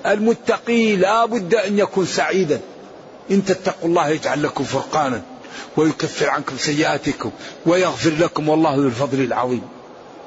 المتقي 0.07 0.97
لا 0.97 1.25
بد 1.25 1.55
أن 1.55 1.79
يكون 1.79 2.07
سعيدا. 2.07 2.61
إن 3.31 3.45
تتقوا 3.45 3.89
الله 3.89 4.09
يجعل 4.09 4.43
لكم 4.43 4.65
فرقانا 4.65 5.23
ويكفر 5.77 6.31
عنكم 6.31 6.57
سيئاتكم 6.59 7.31
ويغفر 7.67 8.11
لكم 8.11 8.49
والله 8.49 8.75
ذو 8.75 8.87
الفضل 8.87 9.21
العظيم. 9.21 9.76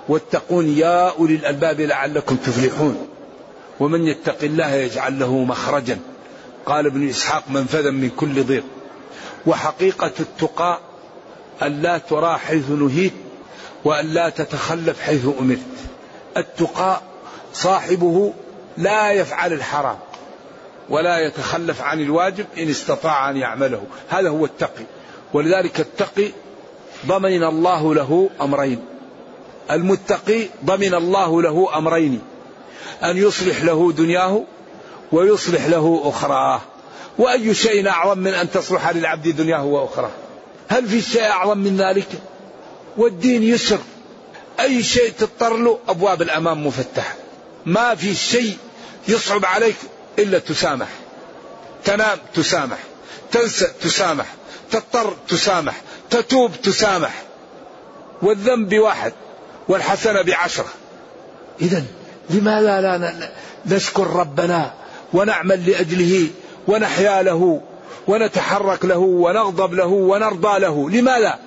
واتقون 0.09 0.77
يا 0.77 1.09
أولي 1.09 1.35
الألباب 1.35 1.81
لعلكم 1.81 2.35
تفلحون. 2.35 3.07
ومن 3.79 4.07
يتق 4.07 4.43
الله 4.43 4.73
يجعل 4.73 5.19
له 5.19 5.37
مخرجا. 5.43 5.99
قال 6.65 6.85
ابن 6.85 7.09
إسحاق 7.09 7.43
منفذا 7.49 7.91
من 7.91 8.09
كل 8.09 8.43
ضيق. 8.43 8.63
وحقيقة 9.45 10.11
التقى 10.19 10.79
أن 11.61 11.81
لا 11.81 11.97
ترى 11.97 12.37
حيث 12.37 12.69
نهيت 12.69 13.13
وأن 13.85 14.05
لا 14.05 14.29
تتخلف 14.29 15.01
حيث 15.01 15.25
أمرت. 15.39 15.59
التقى 16.37 17.01
صاحبه 17.53 18.33
لا 18.77 19.11
يفعل 19.11 19.53
الحرام 19.53 19.97
ولا 20.89 21.19
يتخلف 21.19 21.81
عن 21.81 21.99
الواجب 22.01 22.45
إن 22.57 22.69
استطاع 22.69 23.29
أن 23.29 23.37
يعمله. 23.37 23.81
هذا 24.09 24.29
هو 24.29 24.45
التقي. 24.45 24.83
ولذلك 25.33 25.79
التقي 25.79 26.31
ضمن 27.07 27.43
الله 27.43 27.95
له 27.95 28.29
أمرين. 28.41 28.88
المتقي 29.71 30.47
ضمن 30.65 30.93
الله 30.93 31.41
له 31.41 31.77
أمرين 31.77 32.21
أن 33.03 33.17
يصلح 33.17 33.63
له 33.63 33.91
دنياه 33.91 34.43
ويصلح 35.11 35.65
له 35.65 36.01
أخراه 36.03 36.61
وأي 37.17 37.53
شيء 37.53 37.89
أعظم 37.89 38.19
من 38.19 38.33
أن 38.33 38.51
تصلح 38.51 38.89
للعبد 38.89 39.27
دنياه 39.27 39.65
وأخراه. 39.65 40.11
هل 40.69 40.87
في 40.87 41.01
شيء 41.01 41.23
أعظم 41.23 41.57
من 41.57 41.77
ذلك؟ 41.77 42.07
والدين 42.97 43.43
يسر. 43.43 43.79
أي 44.59 44.83
شيء 44.83 45.11
تضطر 45.19 45.57
له؟ 45.57 45.79
أبواب 45.87 46.21
الأمام 46.21 46.67
مفتحة. 46.67 47.15
ما 47.65 47.95
في 47.95 48.15
شيء 48.15 48.57
يصعب 49.07 49.45
عليك 49.45 49.75
إلا 50.19 50.39
تسامح. 50.39 50.87
تنام 51.85 52.17
تسامح. 52.33 52.77
تنسى 53.31 53.67
تسامح. 53.81 54.25
تضطر 54.71 55.13
تسامح. 55.27 55.81
تتوب 56.09 56.51
تسامح. 56.63 57.23
والذنب 58.21 58.79
واحد. 58.79 59.13
والحسنة 59.69 60.21
بعشرة. 60.21 60.69
إذا 61.61 61.83
لماذا 62.29 62.81
لا 62.81 63.11
نشكر 63.65 64.07
ربنا 64.07 64.73
ونعمل 65.13 65.69
لأجله 65.69 66.27
ونحيا 66.67 67.23
له 67.23 67.61
ونتحرك 68.07 68.85
له 68.85 68.97
ونغضب 68.97 69.73
له 69.73 69.85
ونرضى 69.85 70.59
له؟ 70.59 70.89
لماذا؟ 70.89 71.39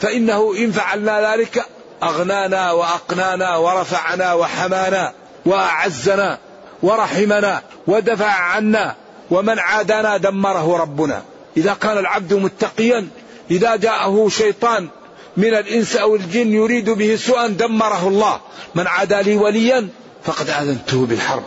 فإنه 0.00 0.54
إن 0.58 0.72
فعلنا 0.72 1.32
ذلك 1.32 1.64
أغنانا 2.02 2.72
وأقنانا 2.72 3.56
ورفعنا 3.56 4.32
وحمانا 4.32 5.12
وأعزنا 5.46 6.38
ورحمنا 6.82 7.62
ودفع 7.86 8.32
عنا 8.32 8.94
ومن 9.30 9.58
عادانا 9.58 10.16
دمره 10.16 10.76
ربنا. 10.76 11.22
إذا 11.56 11.74
كان 11.74 11.98
العبد 11.98 12.34
متقيا 12.34 13.08
إذا 13.50 13.76
جاءه 13.76 14.28
شيطان 14.28 14.88
من 15.36 15.54
الإنس 15.54 15.96
أو 15.96 16.16
الجن 16.16 16.52
يريد 16.52 16.90
به 16.90 17.16
سوءا 17.16 17.46
دمره 17.46 18.08
الله. 18.08 18.40
من 18.74 18.86
عادى 18.86 19.22
لي 19.22 19.36
وليا 19.36 19.88
فقد 20.24 20.50
آذنته 20.50 21.06
بالحرب. 21.06 21.42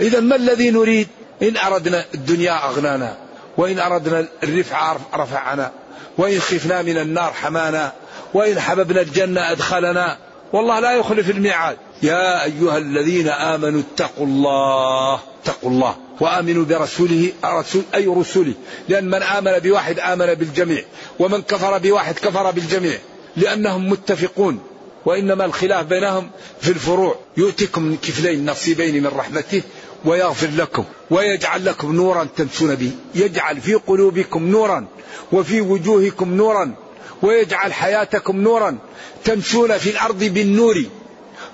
إذا 0.00 0.20
ما 0.20 0.36
الذي 0.36 0.70
نريد؟ 0.70 1.08
إن 1.42 1.56
أردنا 1.56 2.04
الدنيا 2.14 2.64
أغنانا 2.68 3.16
وإن 3.56 3.78
أردنا 3.78 4.28
الرفع 4.42 4.96
رفعنا 5.14 5.72
وإن 6.18 6.40
خفنا 6.40 6.82
من 6.82 6.98
النار 6.98 7.32
حمانا 7.32 7.92
وإن 8.34 8.60
حببنا 8.60 9.00
الجنة 9.00 9.52
أدخلنا. 9.52 10.18
والله 10.52 10.80
لا 10.80 10.92
يخلف 10.92 11.30
الميعاد. 11.30 11.76
يا 12.02 12.44
أيها 12.44 12.78
الذين 12.78 13.28
آمنوا 13.28 13.80
اتقوا 13.80 14.26
الله 14.26 15.20
اتقوا 15.42 15.70
الله 15.70 15.96
وآمنوا 16.20 16.64
برسوله 16.64 17.32
رسول 17.44 17.82
أي 17.94 18.06
رسله 18.06 18.54
لأن 18.88 19.04
من 19.04 19.22
آمن 19.22 19.58
بواحد 19.58 19.98
آمن 19.98 20.34
بالجميع 20.34 20.84
ومن 21.18 21.42
كفر 21.42 21.78
بواحد 21.78 22.14
كفر 22.14 22.50
بالجميع. 22.50 22.98
لأنهم 23.38 23.88
متفقون 23.90 24.60
وإنما 25.06 25.44
الخلاف 25.44 25.86
بينهم 25.86 26.30
في 26.60 26.68
الفروع. 26.68 27.16
يؤتكم 27.36 27.82
من 27.82 27.96
كفلين 27.96 28.50
نصيبين 28.50 29.02
من 29.02 29.06
رحمته 29.16 29.62
ويغفر 30.04 30.48
لكم 30.56 30.84
ويجعل 31.10 31.64
لكم 31.64 31.94
نورا 31.94 32.28
تمشون 32.36 32.74
به. 32.74 32.90
يجعل 33.14 33.60
في 33.60 33.74
قلوبكم 33.74 34.48
نورا 34.48 34.86
وفي 35.32 35.60
وجوهكم 35.60 36.34
نورا 36.34 36.74
ويجعل 37.22 37.72
حياتكم 37.72 38.40
نورا 38.40 38.78
تمشون 39.24 39.78
في 39.78 39.90
الأرض 39.90 40.24
بالنور. 40.24 40.84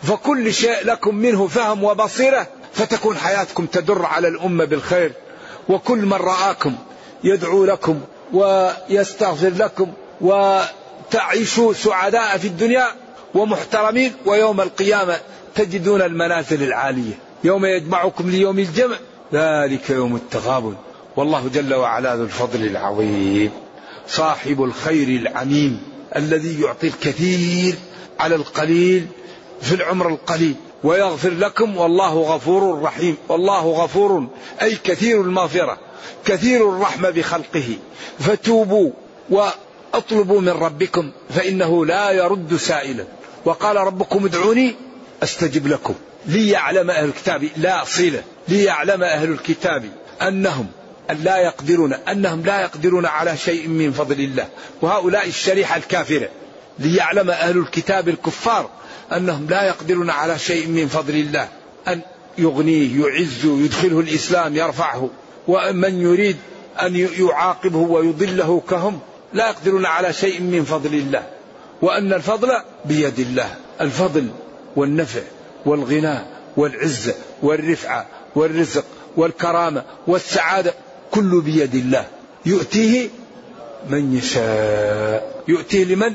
فكل 0.02 0.54
شيء 0.54 0.84
لكم 0.84 1.14
منه 1.14 1.46
فهم 1.48 1.84
وبصيرة 1.84 2.46
فتكون 2.72 3.16
حياتكم 3.16 3.66
تدر 3.66 4.04
على 4.04 4.28
الأمة 4.28 4.64
بالخير. 4.64 5.12
وكل 5.68 5.98
من 5.98 6.12
رآكم 6.12 6.74
يدعو 7.24 7.64
لكم 7.64 8.00
ويستغفر 8.32 9.52
لكم 9.56 9.92
وتعيشوا 11.08 11.72
سعداء 11.72 12.38
في 12.38 12.46
الدنيا 12.46 12.86
ومحترمين 13.34 14.12
ويوم 14.26 14.60
القيامة 14.60 15.20
تجدون 15.54 16.02
المنازل 16.02 16.62
العالية. 16.62 17.18
يوم 17.44 17.64
يجمعكم 17.64 18.30
ليوم 18.30 18.58
الجمع 18.58 18.96
ذلك 19.32 19.90
يوم 19.90 20.16
التغابن. 20.16 20.74
والله 21.16 21.48
جل 21.54 21.74
وعلا 21.74 22.16
ذو 22.16 22.24
الفضل 22.24 22.66
العظيم 22.66 23.50
صاحب 24.08 24.62
الخير 24.62 25.08
العميم 25.08 25.82
الذي 26.16 26.60
يعطي 26.60 26.86
الكثير 26.86 27.74
على 28.20 28.34
القليل 28.34 29.06
في 29.60 29.74
العمر 29.74 30.08
القليل. 30.08 30.54
ويغفر 30.84 31.30
لكم 31.30 31.76
والله 31.76 32.14
غفور 32.14 32.82
رحيم. 32.82 33.16
والله 33.28 33.66
غفور 33.66 34.26
أي 34.62 34.76
كثير 34.84 35.20
المغفرة 35.20 35.78
كثير 36.24 36.68
الرحمة 36.68 37.10
بخلقه. 37.10 37.76
فتوبوا 38.18 38.90
واطلبوا 39.94 40.40
من 40.40 40.48
ربكم 40.48 41.10
فإنه 41.30 41.86
لا 41.86 42.10
يرد 42.10 42.56
سائلا. 42.56 43.04
وقال 43.44 43.76
ربكم 43.76 44.24
ادعوني 44.24 44.74
أستجب 45.22 45.66
لكم. 45.66 45.94
ليعلم 46.26 46.90
أهل 46.90 47.04
الكتاب 47.04 47.48
لا 47.56 47.84
صله 47.84 48.22
ليعلم 48.48 49.02
أهل 49.02 49.30
الكتاب 49.30 49.84
أنهم 50.22 50.66
لا 51.22 51.36
يقدرون 51.36 51.92
أنهم 51.92 52.42
لا 52.44 52.60
يقدرون 52.60 53.06
على 53.06 53.36
شيء 53.36 53.68
من 53.68 53.92
فضل 53.92 54.20
الله. 54.20 54.48
وهؤلاء 54.82 55.28
الشريحة 55.28 55.76
الكافرة. 55.76 56.28
ليعلم 56.78 57.30
أهل 57.30 57.58
الكتاب 57.58 58.08
الكفار 58.08 58.70
أنهم 59.12 59.46
لا 59.50 59.62
يقدرون 59.62 60.10
على 60.10 60.38
شيء 60.38 60.66
من 60.68 60.88
فضل 60.88 61.14
الله. 61.14 61.48
أن 61.88 62.00
يغنيه 62.38 63.00
يعز 63.00 63.44
يدخله 63.44 64.00
الإسلام 64.00 64.56
يرفعه. 64.56 65.10
ومن 65.48 66.02
يريد 66.02 66.36
أن 66.82 67.08
يعاقبه 67.18 67.78
ويضله 67.78 68.62
كهم 68.70 69.00
لا 69.34 69.48
يقدرون 69.48 69.86
على 69.86 70.12
شيء 70.12 70.40
من 70.40 70.64
فضل 70.64 70.94
الله 70.94 71.26
وأن 71.82 72.12
الفضل 72.12 72.48
بيد 72.84 73.18
الله 73.18 73.54
الفضل 73.80 74.28
والنفع 74.76 75.20
والغنى 75.66 76.18
والعزة 76.56 77.14
والرفعة 77.42 78.06
والرزق 78.34 78.84
والكرامة 79.16 79.84
والسعادة 80.06 80.74
كل 81.10 81.40
بيد 81.40 81.74
الله. 81.74 82.06
يؤتيه 82.46 83.08
من 83.90 84.16
يشاء 84.16 85.42
يؤتيه 85.48 85.84
لمن؟ 85.84 86.14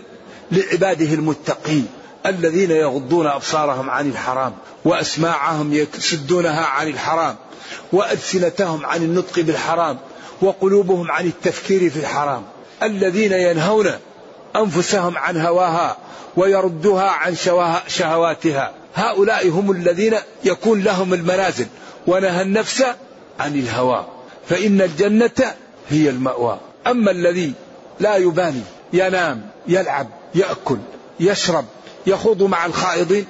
لعباده 0.51 1.13
المتقين 1.13 1.87
الذين 2.25 2.71
يغضون 2.71 3.27
أبصارهم 3.27 3.89
عن 3.89 4.09
الحرام 4.09 4.53
وأسماعهم 4.85 5.73
يسدونها 5.73 6.65
عن 6.65 6.87
الحرام 6.87 7.35
وألسنتهم 7.93 8.85
عن 8.85 9.03
النطق 9.03 9.39
بالحرام 9.39 9.97
وقلوبهم 10.41 11.11
عن 11.11 11.25
التفكير 11.25 11.89
في 11.89 11.99
الحرام. 11.99 12.43
الذين 12.83 13.31
ينهون 13.31 13.91
أنفسهم 14.55 15.17
عن 15.17 15.41
هواها 15.41 15.97
ويردها 16.37 17.09
عن 17.09 17.35
شهواتها. 17.87 18.73
هؤلاء 18.95 19.49
هم 19.49 19.71
الذين 19.71 20.15
يكون 20.43 20.83
لهم 20.83 21.13
المنازل. 21.13 21.67
ونهى 22.07 22.41
النفس 22.41 22.83
عن 23.39 23.55
الهوى. 23.55 24.05
فإن 24.49 24.81
الجنة 24.81 25.53
هي 25.89 26.09
المأوى. 26.09 26.59
أما 26.87 27.11
الذي 27.11 27.53
لا 27.99 28.15
يبالي 28.15 28.61
ينام 28.93 29.41
يلعب 29.67 30.07
يأكل 30.35 30.77
يشرب 31.19 31.65
يخوض 32.07 32.43
مع 32.43 32.65
الخائضين 32.65 33.25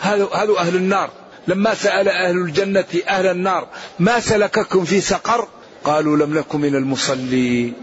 هذا 0.00 0.28
أهل 0.58 0.76
النار. 0.76 1.10
لما 1.48 1.74
سأل 1.74 2.08
أهل 2.08 2.36
الجنة 2.36 2.84
أهل 3.08 3.26
النار 3.26 3.66
ما 3.98 4.20
سلككم 4.20 4.84
في 4.84 5.00
سقر؟ 5.00 5.48
قالوا 5.84 6.16
لم 6.16 6.38
نكن 6.38 6.60
من 6.60 6.74
المصلين. 6.74 7.74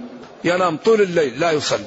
ينام 0.44 0.78
طول 0.78 1.02
الليل 1.02 1.40
لا 1.40 1.52
يصلي. 1.52 1.86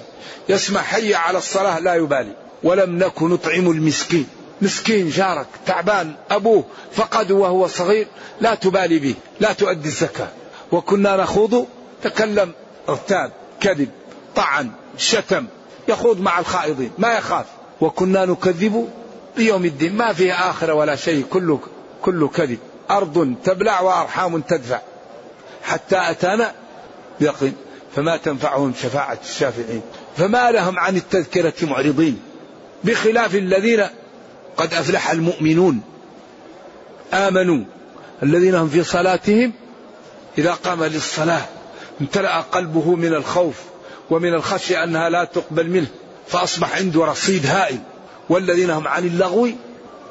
يسمع 0.48 0.82
حي 0.82 1.14
على 1.14 1.38
الصلاة 1.38 1.78
لا 1.78 1.94
يبالي. 1.94 2.32
ولم 2.62 2.98
نكن 2.98 3.28
نطعم 3.28 3.70
المسكين. 3.70 4.28
مسكين 4.62 5.10
جارك 5.10 5.46
تعبان 5.66 6.14
أبوه 6.30 6.64
فقده 6.92 7.34
وهو 7.34 7.66
صغير 7.66 8.06
لا 8.40 8.54
تبالي 8.54 8.98
به 8.98 9.14
لا 9.40 9.52
تؤدي 9.52 9.88
الزكاة. 9.88 10.28
وكنا 10.72 11.16
نخوض 11.16 11.66
تكلم 12.02 12.52
اغتاب 12.88 13.32
كذب 13.60 13.88
طعن 14.36 14.70
شتم 14.98 15.46
يخوض 15.88 16.20
مع 16.20 16.38
الخائضين 16.38 16.90
ما 16.98 17.14
يخاف. 17.14 17.46
وكنا 17.80 18.24
نكذب 18.24 18.88
بيوم 19.36 19.64
الدين 19.64 19.96
ما 19.96 20.12
فيه 20.12 20.50
آخرة 20.50 20.74
ولا 20.74 20.96
شيء 20.96 21.24
كله 21.30 21.60
كله 22.02 22.28
كذب. 22.28 22.58
أرض 22.90 23.34
تبلع 23.44 23.80
وأرحام 23.80 24.40
تدفع. 24.40 24.80
حتى 25.62 26.10
أتانا 26.10 26.52
يقين 27.20 27.54
فما 27.96 28.16
تنفعهم 28.16 28.72
شفاعة 28.83 29.18
الشافعين. 29.24 29.83
فما 30.16 30.50
لهم 30.50 30.78
عن 30.78 30.96
التذكرة 30.96 31.52
معرضين. 31.62 32.20
بخلاف 32.85 33.35
الذين 33.35 33.87
قد 34.57 34.74
أفلح 34.74 35.11
المؤمنون. 35.11 35.80
آمنوا. 37.12 37.64
الذين 38.22 38.54
هم 38.54 38.68
في 38.68 38.85
صلاتهم 38.85 39.52
إذا 40.38 40.52
قام 40.52 40.85
للصلاة 40.85 41.44
امتلأ 42.00 42.40
قلبه 42.40 42.94
من 42.94 43.14
الخوف 43.14 43.54
ومن 44.11 44.35
الخشية 44.35 44.85
أنها 44.85 45.09
لا 45.09 45.24
تقبل 45.24 45.70
منه 45.70 45.87
فأصبح 46.28 46.76
عنده 46.76 47.04
رصيد 47.04 47.46
هائل. 47.46 47.78
والذين 48.28 48.70
هم 48.70 48.88
عن 48.88 49.07
اللغو 49.07 49.48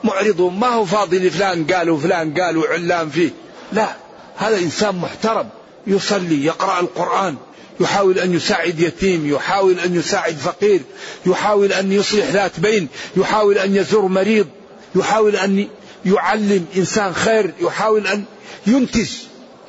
معرضون. 0.03 0.59
ما 0.59 0.67
هو 0.67 0.85
فاضي 0.85 1.19
لفلان 1.19 1.65
قالوا 1.65 1.97
فلان 1.97 2.33
قالوا 2.41 2.67
علان 2.67 3.09
فيه. 3.09 3.29
لا 3.71 3.87
هذا 4.35 4.57
إنسان 4.57 4.95
محترم 4.95 5.49
يصلي 5.87 6.45
يقرأ 6.45 6.79
القرآن 6.79 7.35
يحاول 7.79 8.19
أن 8.19 8.33
يساعد 8.33 8.79
يتيم 8.79 9.29
يحاول 9.33 9.79
أن 9.79 9.95
يساعد 9.95 10.35
فقير 10.35 10.81
يحاول 11.25 11.73
أن 11.73 11.91
يصلح 11.91 12.25
ذات 12.25 12.59
بين 12.59 12.87
يحاول 13.17 13.57
أن 13.57 13.75
يزور 13.75 14.07
مريض 14.07 14.47
يحاول 14.95 15.35
أن 15.35 15.67
يعلم 16.05 16.65
إنسان 16.75 17.13
خير 17.13 17.53
يحاول 17.61 18.07
أن 18.07 18.23
ينتج. 18.67 19.09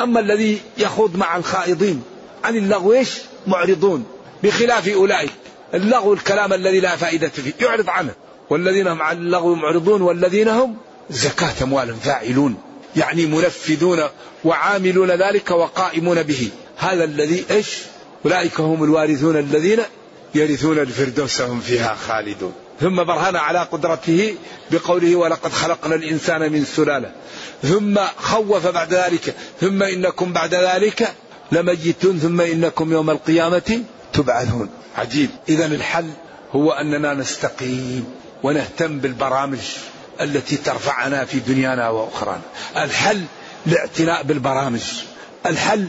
أما 0.01 0.21
الذي 0.21 0.61
يخوض 0.79 1.17
مع 1.17 1.37
الخائضين 1.37 2.03
عن 2.45 2.57
اللغو 2.57 2.93
إيش؟ 2.93 3.11
معرضون 3.47 4.05
بخلاف 4.43 4.89
أولئك. 4.89 5.31
اللغو 5.75 6.13
الكلام 6.13 6.53
الذي 6.53 6.81
لا 6.81 6.97
فائدة 6.97 7.29
فيه 7.29 7.53
يعرض 7.61 7.91
عنه. 7.91 8.15
والذين 8.51 8.87
هم 8.87 9.03
عن 9.03 9.17
اللغو 9.17 9.55
معرضون 9.55 10.03
والذين 10.03 10.49
هم 10.49 10.77
زكاة 11.11 11.63
أموال 11.63 11.95
فاعلون 12.03 12.57
يعني 12.97 13.27
منفذون 13.27 14.03
وعاملون 14.45 15.11
ذلك 15.11 15.51
وقائمون 15.51 16.23
به. 16.23 16.49
هذا 16.77 17.05
الذي 17.05 17.45
إيش؟ 17.51 17.79
أولئك 18.25 18.61
هم 18.61 18.85
الوارثون 18.85 19.37
الذين 19.37 19.79
يرثون 20.35 20.79
الفردوس 20.79 21.41
هم 21.41 21.61
فيها 21.61 21.95
خالدون. 22.09 22.53
ثم 22.81 23.05
برهن 23.05 23.37
على 23.37 23.59
قدرته 23.59 24.35
بقوله 24.71 25.17
ولقد 25.17 25.53
خلقنا 25.53 25.95
الإنسان 25.95 26.53
من 26.53 26.65
سلالة. 26.65 27.13
ثم 27.63 28.01
خوف 28.17 28.67
بعد 28.67 28.95
ذلك 28.95 29.35
ثم 29.61 29.83
إنكم 29.83 30.33
بعد 30.33 30.55
ذلك 30.55 31.15
لميتون 31.53 32.19
ثم 32.19 32.41
إنكم 32.41 32.93
يوم 32.93 33.11
القيامة 33.11 33.83
تبعثون. 34.13 34.69
عجيب. 34.97 35.31
إذا 35.49 35.67
الحل 35.67 36.11
هو 36.53 36.73
أننا 36.73 37.15
نستقيم 37.15 38.05
ونهتم 38.43 38.99
بالبرامج 38.99 39.59
التي 40.21 40.57
ترفعنا 40.57 41.25
في 41.25 41.39
دنيانا 41.39 41.89
وأخرانا. 41.89 42.43
الحل 42.77 43.23
الاعتناء 43.67 44.23
بالبرامج. 44.23 44.83
الحل 45.47 45.89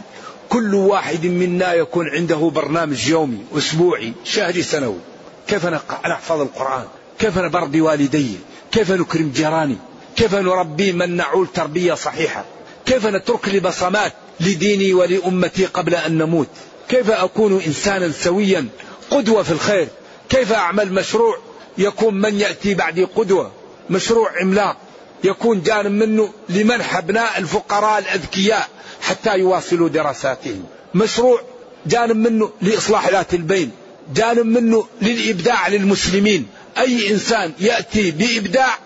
كل 0.50 0.76
واحد 0.76 1.26
منا 1.26 1.74
يكون 1.74 2.10
عنده 2.10 2.36
برنامج 2.36 3.10
يومي 3.10 3.38
أسبوعي 3.58 4.14
شهري 4.24 4.64
سنوي. 4.64 5.00
كيف 5.48 5.66
نحفظ 6.06 6.42
القرآن؟ 6.42 6.84
كيف 7.20 7.38
نبر 7.38 7.66
بوالدي 7.66 8.38
كيف 8.72 8.92
نكرم 8.92 9.32
جيراني؟ 9.36 9.78
كيف 10.16 10.36
نربي 10.36 10.92
من 10.92 11.16
نعول 11.16 11.48
تربية 11.48 11.94
صحيحة؟ 11.94 12.46
كيف 12.86 13.08
نترك 13.08 13.50
لي 13.50 13.60
بصمات 13.60 14.14
لديني 14.40 14.94
ولأمتي 14.94 15.66
قبل 15.66 15.96
أن 15.96 16.18
نموت؟ 16.18 16.48
كيف 16.90 17.12
أكون 17.12 17.62
إنسانا 17.68 18.12
سويا 18.12 18.68
قدوة 19.12 19.44
في 19.44 19.52
الخير؟ 19.52 19.88
كيف 20.30 20.52
أعمل 20.52 20.94
مشروع 20.94 21.38
يكون 21.78 22.14
من 22.14 22.40
يأتي 22.40 22.74
بعدي 22.74 23.04
قدوة؟ 23.04 23.52
مشروع 23.90 24.42
عملاق 24.42 24.78
يكون 25.24 25.62
جانب 25.62 25.92
منه 25.92 26.34
لمنح 26.50 26.98
أبناء 26.98 27.38
الفقراء 27.38 28.00
الأذكياء 28.00 28.70
حتى 29.02 29.38
يواصلوا 29.40 29.90
دراساتهم. 29.90 30.66
مشروع 30.96 31.42
جانب 31.86 32.16
منه 32.16 32.52
لإصلاح 32.62 33.10
ذات 33.10 33.34
البين 33.34 33.72
جانب 34.16 34.46
منه 34.46 34.88
للإبداع 35.02 35.68
للمسلمين. 35.68 36.48
أي 36.78 37.12
إنسان 37.12 37.54
يأتي 37.60 38.12
بإبداع 38.12 38.78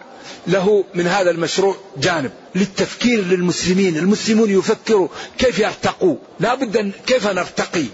له 0.48 0.84
من 0.96 1.08
هذا 1.08 1.32
المشروع 1.32 1.76
جانب 1.98 2.32
للتفكير 2.56 3.26
للمسلمين. 3.26 3.98
المسلمون 3.98 4.50
يفكروا 4.50 5.08
كيف 5.38 5.60
يرتقوا؟ 5.60 6.16
لا 6.40 6.56
بد 6.56 6.92
كيف 7.08 7.28
نرتقي 7.28 7.86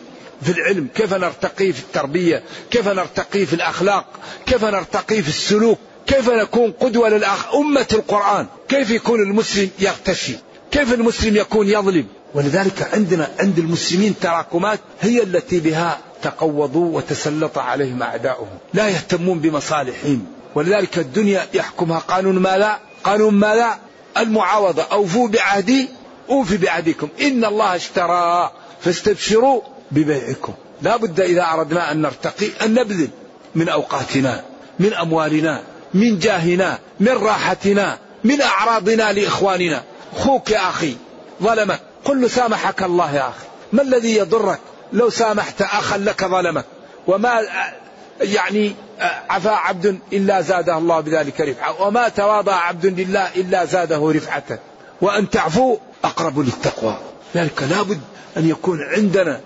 في 0.42 0.52
العلم؟ 0.52 0.88
كيف 0.96 1.14
نرتقي 1.14 1.74
في 1.74 1.80
التربية؟ 1.80 2.44
كيف 2.72 2.88
نرتقي 2.88 3.46
في 3.46 3.54
الأخلاق؟ 3.54 4.06
كيف 4.46 4.66
نرتقي 4.66 5.22
في 5.22 5.30
السلوك؟ 5.30 5.80
كيف 6.08 6.30
نكون 6.30 6.72
قدوة 6.72 7.10
للأخ 7.10 7.56
أمة 7.56 7.88
القرآن؟ 7.94 8.48
كيف 8.70 8.90
يكون 8.90 9.22
المسلم 9.22 9.70
يغتشي؟ 9.80 10.36
كيف 10.72 10.94
المسلم 10.94 11.36
يكون 11.36 11.68
يظلم؟ 11.68 12.06
ولذلك 12.34 12.90
عندنا 12.94 13.32
عند 13.40 13.60
المسلمين 13.60 14.16
تراكمات 14.22 14.80
هي 15.02 15.24
التي 15.24 15.60
بها 15.60 16.00
تقوضوا 16.22 16.98
وتسلط 16.98 17.58
عليهم 17.58 18.04
أعداؤهم. 18.04 18.58
لا 18.74 18.90
يهتمون 18.90 19.40
بمصالحهم. 19.40 20.26
ولذلك 20.56 20.98
الدنيا 20.98 21.48
يحكمها. 21.54 22.00
قانون 22.00 22.40
ما 22.40 22.58
لا؟ 22.58 22.80
قانون 23.04 23.34
ما 23.34 23.56
لا؟ 23.56 23.78
المعاوضة. 24.18 24.84
أوفوا 24.84 25.28
بعهدي 25.28 25.90
أوفي 26.30 26.58
بعهدكم. 26.58 27.08
إن 27.22 27.46
الله 27.46 27.76
اشترى 27.76 28.52
فاستبشروا 28.82 29.62
ببيعكم. 29.92 30.54
لا 30.82 30.98
بد 30.98 31.20
إذا 31.20 31.44
أردنا 31.54 31.92
أن 31.92 32.02
نرتقي 32.02 32.48
أن 32.62 32.74
نبذل 32.74 33.10
من 33.56 33.70
أوقاتنا 33.70 34.44
من 34.80 34.94
أموالنا. 34.94 35.64
من 35.94 36.20
جاهنا 36.20 36.80
من 37.00 37.12
راحتنا 37.12 37.98
من 38.24 38.42
أعراضنا 38.42 39.14
لإخواننا. 39.14 39.84
أخوك 40.16 40.52
يا 40.52 40.70
أخي 40.70 40.96
ظلمك. 41.44 41.80
قل 42.06 42.22
له 42.22 42.28
سامحك 42.28 42.84
الله 42.84 43.16
يا 43.16 43.30
أخي. 43.30 43.46
ما 43.74 43.82
الذي 43.82 44.16
يضرك؟ 44.16 44.60
لو 44.94 45.10
سامحت 45.10 45.62
أخا 45.62 45.98
لك 45.98 46.26
ظلمك. 46.26 46.66
وما 47.08 47.42
يعني 48.22 48.76
عفا 49.30 49.50
عبد 49.50 50.00
إلا 50.14 50.42
زاده 50.42 50.78
الله 50.78 51.00
بذلك 51.00 51.42
رفعة. 51.42 51.82
وما 51.82 52.10
تواضع 52.10 52.56
عبد 52.56 52.86
لله 52.86 53.28
إلا 53.36 53.66
زاده 53.66 54.12
رفعة. 54.16 54.60
وأن 55.02 55.30
تعفو 55.30 55.78
أقرب 56.04 56.40
للتقوى. 56.40 56.98
ذلك 57.36 57.64
لابد 57.64 58.02
أن 58.38 58.50
يكون 58.50 58.84
عندنا 58.84 59.40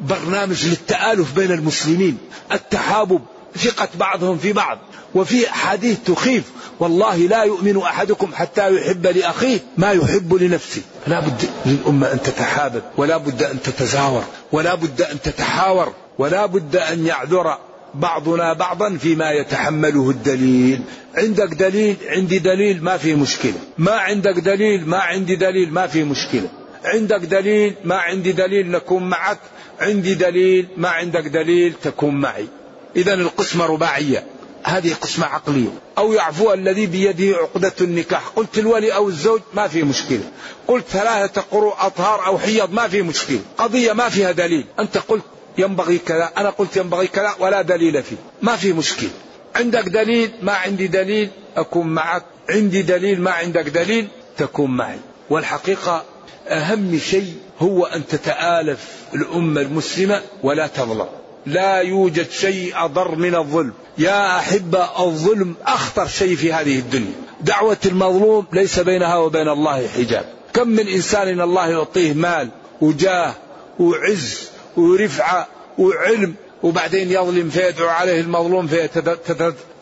برنامج 0.00 0.66
للتآلف 0.66 1.32
بين 1.32 1.52
المسلمين. 1.52 2.18
التحابب 2.52 3.20
ثقة 3.58 3.88
بعضهم 3.98 4.38
في 4.38 4.52
بعض 4.52 4.78
وفي 5.14 5.50
أحاديث 5.50 5.98
تخيف 6.06 6.44
والله 6.80 7.16
لا 7.16 7.42
يؤمن 7.42 7.76
أحدكم 7.76 8.30
حتى 8.34 8.76
يحب 8.76 9.06
لأخيه 9.06 9.60
ما 9.76 9.90
يحب 9.92 10.34
لنفسه. 10.34 10.82
لا 11.06 11.20
بد 11.20 11.42
للأمة 11.66 12.12
أن 12.12 12.22
تتحابب 12.22 12.82
ولا 12.96 13.16
بد 13.16 13.42
أن 13.42 13.62
تتزاور 13.62 14.24
ولا 14.52 14.74
بد 14.74 15.02
أن 15.02 15.20
تتحاور 15.20 15.92
ولا 16.18 16.46
بد 16.46 16.76
أن 16.76 17.06
يعذر 17.06 17.58
بعضنا 17.94 18.52
بعضا 18.52 18.96
فيما 18.96 19.30
يتحمله 19.30 20.10
الدليل. 20.10 20.80
عندك 21.14 21.54
دليل 21.54 21.96
عندي 22.08 22.38
دليل 22.38 22.84
ما 22.84 22.96
في 22.96 23.14
مشكلة. 23.14 23.58
ما 23.78 23.92
عندك 23.92 24.38
دليل 24.38 24.88
ما 24.88 24.98
عندي 24.98 25.36
دليل 25.36 25.72
ما 25.72 25.86
في 25.86 26.04
مشكلة. 26.04 26.48
عندك 26.84 27.20
دليل 27.20 27.74
ما 27.84 27.96
عندي 27.96 28.32
دليل 28.32 28.70
نكون 28.70 29.02
معك. 29.08 29.38
عندي 29.80 30.14
دليل 30.14 30.68
ما 30.76 30.88
عندك 30.88 31.26
دليل 31.26 31.74
تكون 31.82 32.14
معي. 32.14 32.48
إذا 32.96 33.14
القسمة 33.14 33.66
رباعية 33.66 34.26
هذه 34.64 34.94
قسمة 34.94 35.26
عقلية 35.26 35.68
أو 35.98 36.12
يعفو 36.12 36.52
الذي 36.52 36.86
بيده 36.86 37.36
عقدة 37.36 37.72
النكاح. 37.80 38.28
قلت 38.28 38.58
الولي 38.58 38.94
أو 38.94 39.08
الزوج 39.08 39.40
ما 39.54 39.68
في 39.68 39.82
مشكلة. 39.82 40.22
قلت 40.66 40.84
ثلاثة 40.88 41.40
قروء 41.40 41.74
أطهار 41.78 42.26
أو 42.26 42.38
حيض 42.38 42.72
ما 42.72 42.88
في 42.88 43.02
مشكلة. 43.02 43.40
قضية 43.58 43.92
ما 43.92 44.08
فيها 44.08 44.32
دليل. 44.32 44.66
أنت 44.78 44.98
قلت 44.98 45.22
ينبغي 45.58 45.98
كذا 45.98 46.30
أنا 46.36 46.50
قلت 46.50 46.76
ينبغي 46.76 47.06
كذا 47.06 47.34
ولا 47.38 47.62
دليل 47.62 48.02
فيه. 48.02 48.16
ما 48.42 48.56
في 48.56 48.72
مشكلة. 48.72 49.10
عندك 49.56 49.88
دليل 49.88 50.32
ما 50.42 50.52
عندي 50.52 50.86
دليل 50.86 51.30
أكون 51.56 51.86
معك. 51.86 52.24
عندي 52.50 52.82
دليل 52.82 53.20
ما 53.20 53.30
عندك 53.30 53.68
دليل 53.68 54.08
تكون 54.36 54.70
معي. 54.70 54.98
والحقيقة 55.30 56.04
أهم 56.48 56.98
شيء 56.98 57.34
هو 57.60 57.86
أن 57.86 58.06
تتآلف 58.06 58.88
الأمة 59.14 59.60
المسلمة 59.60 60.22
ولا 60.42 60.66
تظلم. 60.66 61.08
لا 61.46 61.76
يوجد 61.76 62.30
شيء 62.30 62.72
أضر 62.74 63.14
من 63.14 63.34
الظلم. 63.34 63.72
يا 63.98 64.38
أحبة 64.38 65.04
الظلم 65.06 65.54
أخطر 65.66 66.06
شيء 66.06 66.36
في 66.36 66.52
هذه 66.52 66.78
الدنيا. 66.78 67.12
دعوة 67.40 67.76
المظلوم 67.86 68.46
ليس 68.52 68.80
بينها 68.80 69.16
وبين 69.16 69.48
الله 69.48 69.88
حجاب. 69.88 70.24
كم 70.54 70.68
من 70.68 70.88
إنسان 70.88 71.40
الله 71.40 71.68
يعطيه 71.68 72.12
مال 72.12 72.48
وجاه 72.80 73.34
وعز 73.78 74.48
ورفعة 74.76 75.48
وعلم 75.78 76.34
وبعدين 76.62 77.10
يظلم 77.10 77.50
فيدعو 77.50 77.88
عليه 77.88 78.20
المظلوم 78.20 78.68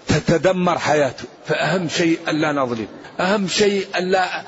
فتتدمر 0.09 0.79
حياته. 0.79 1.25
فأهم 1.47 1.89
شيء 1.89 2.19
ألا 2.29 2.53
نظلم. 2.53 2.87
أهم 3.21 3.49
شيء 3.49 3.87
ألا, 3.97 4.45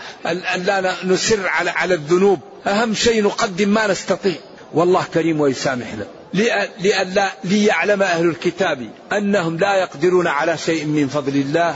ألا 0.54 0.94
نسر 1.04 1.48
على, 1.48 1.70
على 1.70 1.94
الذنوب. 1.94 2.40
أهم 2.66 2.94
شيء 2.94 3.22
نقدم 3.22 3.68
ما 3.68 3.86
نستطيع. 3.86 4.34
والله 4.74 5.04
كريم 5.14 5.40
ويسامحنا. 5.40 6.06
لئلا 6.34 7.32
ليعلم 7.44 8.02
أهل 8.02 8.28
الكتاب 8.28 8.90
أنهم 9.12 9.56
لا 9.56 9.74
يقدرون 9.74 10.26
على 10.26 10.58
شيء 10.58 10.84
من 10.84 11.08
فضل 11.08 11.36
الله 11.36 11.74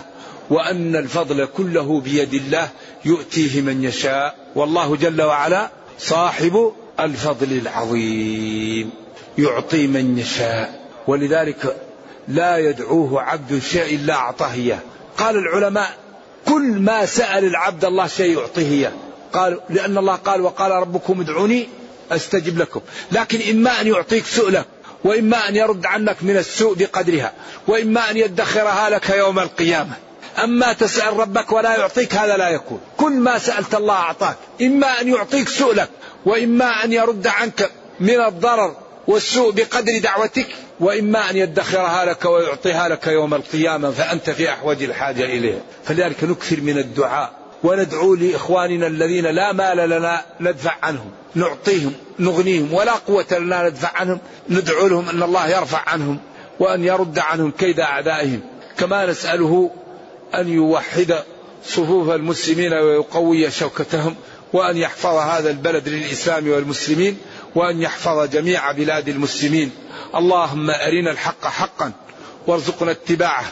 وأن 0.50 0.96
الفضل 0.96 1.48
كله 1.56 2.00
بيد 2.00 2.34
الله 2.34 2.68
يؤتيه 3.04 3.60
من 3.60 3.84
يشاء. 3.84 4.36
والله 4.54 4.96
جل 4.96 5.22
وعلا 5.22 5.70
صاحب 5.98 6.72
الفضل 7.00 7.52
العظيم 7.52 8.90
يعطي 9.38 9.86
من 9.86 10.18
يشاء. 10.18 10.88
ولذلك 11.06 11.76
لا 12.28 12.58
يدعوه 12.58 13.22
عبد 13.22 13.58
شيء 13.58 13.94
إلا 13.94 14.14
أعطاه. 14.14 14.52
إياه 14.52 14.78
قال 15.18 15.36
العلماء 15.36 15.96
كل 16.48 16.62
ما 16.62 17.06
سأل 17.06 17.44
العبد 17.44 17.84
الله 17.84 18.06
شيء 18.06 18.38
يعطيه. 18.38 18.70
إياه 18.70 18.92
قال 19.32 19.60
لأن 19.70 19.98
الله 19.98 20.14
قال 20.14 20.40
وقال 20.40 20.70
ربكم 20.70 21.20
ادعوني 21.20 21.68
أستجب 22.12 22.58
لكم. 22.58 22.80
لكن 23.12 23.50
إما 23.50 23.80
أن 23.80 23.86
يعطيك 23.86 24.26
سؤلك 24.26 24.66
وإما 25.04 25.48
أن 25.48 25.56
يرد 25.56 25.86
عنك 25.86 26.16
من 26.22 26.36
السوء 26.36 26.74
بقدرها 26.74 27.32
وإما 27.66 28.10
أن 28.10 28.16
يدخرها 28.16 28.90
لك 28.90 29.10
يوم 29.10 29.38
القيامة. 29.38 29.92
أما 30.44 30.72
تسأل 30.72 31.16
ربك 31.16 31.52
ولا 31.52 31.76
يعطيك 31.76 32.14
هذا 32.14 32.36
لا 32.36 32.48
يكون. 32.48 32.80
كل 32.96 33.12
ما 33.12 33.38
سألت 33.38 33.74
الله 33.74 33.94
أعطاك. 33.94 34.36
إما 34.62 35.00
أن 35.00 35.08
يعطيك 35.08 35.48
سؤلك 35.48 35.88
وإما 36.26 36.84
أن 36.84 36.92
يرد 36.92 37.26
عنك 37.26 37.70
من 38.00 38.20
الضرر 38.20 38.76
والسوء 39.06 39.52
بقدر 39.52 39.98
دعوتك 39.98 40.46
وإما 40.80 41.30
أن 41.30 41.36
يدخرها 41.36 42.04
لك 42.04 42.24
ويعطيها 42.24 42.88
لك 42.88 43.06
يوم 43.06 43.34
القيامة 43.34 43.90
فأنت 43.90 44.30
في 44.30 44.52
أحوج 44.52 44.82
الحاجة 44.82 45.24
إليها. 45.24 45.60
فلذلك 45.84 46.24
نكثر 46.24 46.60
من 46.60 46.78
الدعاء. 46.78 47.37
وندعو 47.62 48.14
لإخواننا 48.14 48.86
الذين 48.86 49.26
لا 49.26 49.52
مال 49.52 49.76
لنا 49.90 50.24
ندفع 50.40 50.74
عنهم 50.82 51.10
نعطيهم 51.34 51.92
نغنيهم 52.18 52.74
ولا 52.74 52.92
قوة 52.92 53.26
لنا 53.38 53.68
ندفع 53.68 53.90
عنهم 53.94 54.18
ندعو 54.50 54.86
لهم 54.86 55.08
أن 55.08 55.22
الله 55.22 55.48
يرفع 55.48 55.82
عنهم 55.86 56.18
وأن 56.60 56.84
يرد 56.84 57.18
عنهم 57.18 57.50
كيد 57.50 57.80
أعدائهم. 57.80 58.40
كما 58.78 59.06
نسأله 59.06 59.70
أن 60.34 60.48
يوحد 60.48 61.14
صفوف 61.64 62.10
المسلمين 62.10 62.72
ويقوي 62.72 63.50
شوكتهم 63.50 64.14
وأن 64.52 64.76
يحفظ 64.76 65.14
هذا 65.14 65.50
البلد 65.50 65.88
للإسلام 65.88 66.50
والمسلمين 66.50 67.18
وأن 67.54 67.82
يحفظ 67.82 68.30
جميع 68.30 68.72
بلاد 68.72 69.08
المسلمين. 69.08 69.70
اللهم 70.14 70.70
أرنا 70.70 71.10
الحق 71.10 71.46
حقا 71.46 71.92
وارزقنا 72.46 72.90
اتباعه 72.90 73.44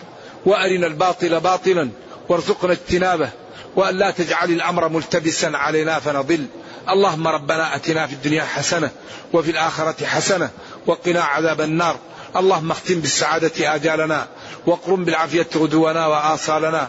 وأرنا 0.47 0.87
الباطل 0.87 1.41
باطلا 1.41 1.89
وارزقنا 2.29 2.73
اجتنابه. 2.73 3.31
وأن 3.77 3.99
لا 3.99 4.11
تجعل 4.11 4.51
الأمر 4.51 4.89
ملتبسا 4.89 5.47
علينا 5.55 6.01
فنضل. 6.01 6.47
اللهم 6.89 7.29
ربنا 7.29 7.77
أتنا 7.77 8.07
في 8.07 8.13
الدنيا 8.13 8.45
حسنة 8.45 8.91
وفي 9.33 9.51
الآخرة 9.51 10.07
حسنة 10.07 10.51
وقنا 10.87 11.23
عذاب 11.23 11.61
النار. 11.61 11.97
اللهم 12.37 12.71
اختم 12.71 13.01
بالسعادة 13.01 13.75
آجالنا 13.75 14.27
واقرم 14.67 15.05
بالعافية 15.05 15.47
غدونا 15.57 16.07
وآصالنا. 16.07 16.89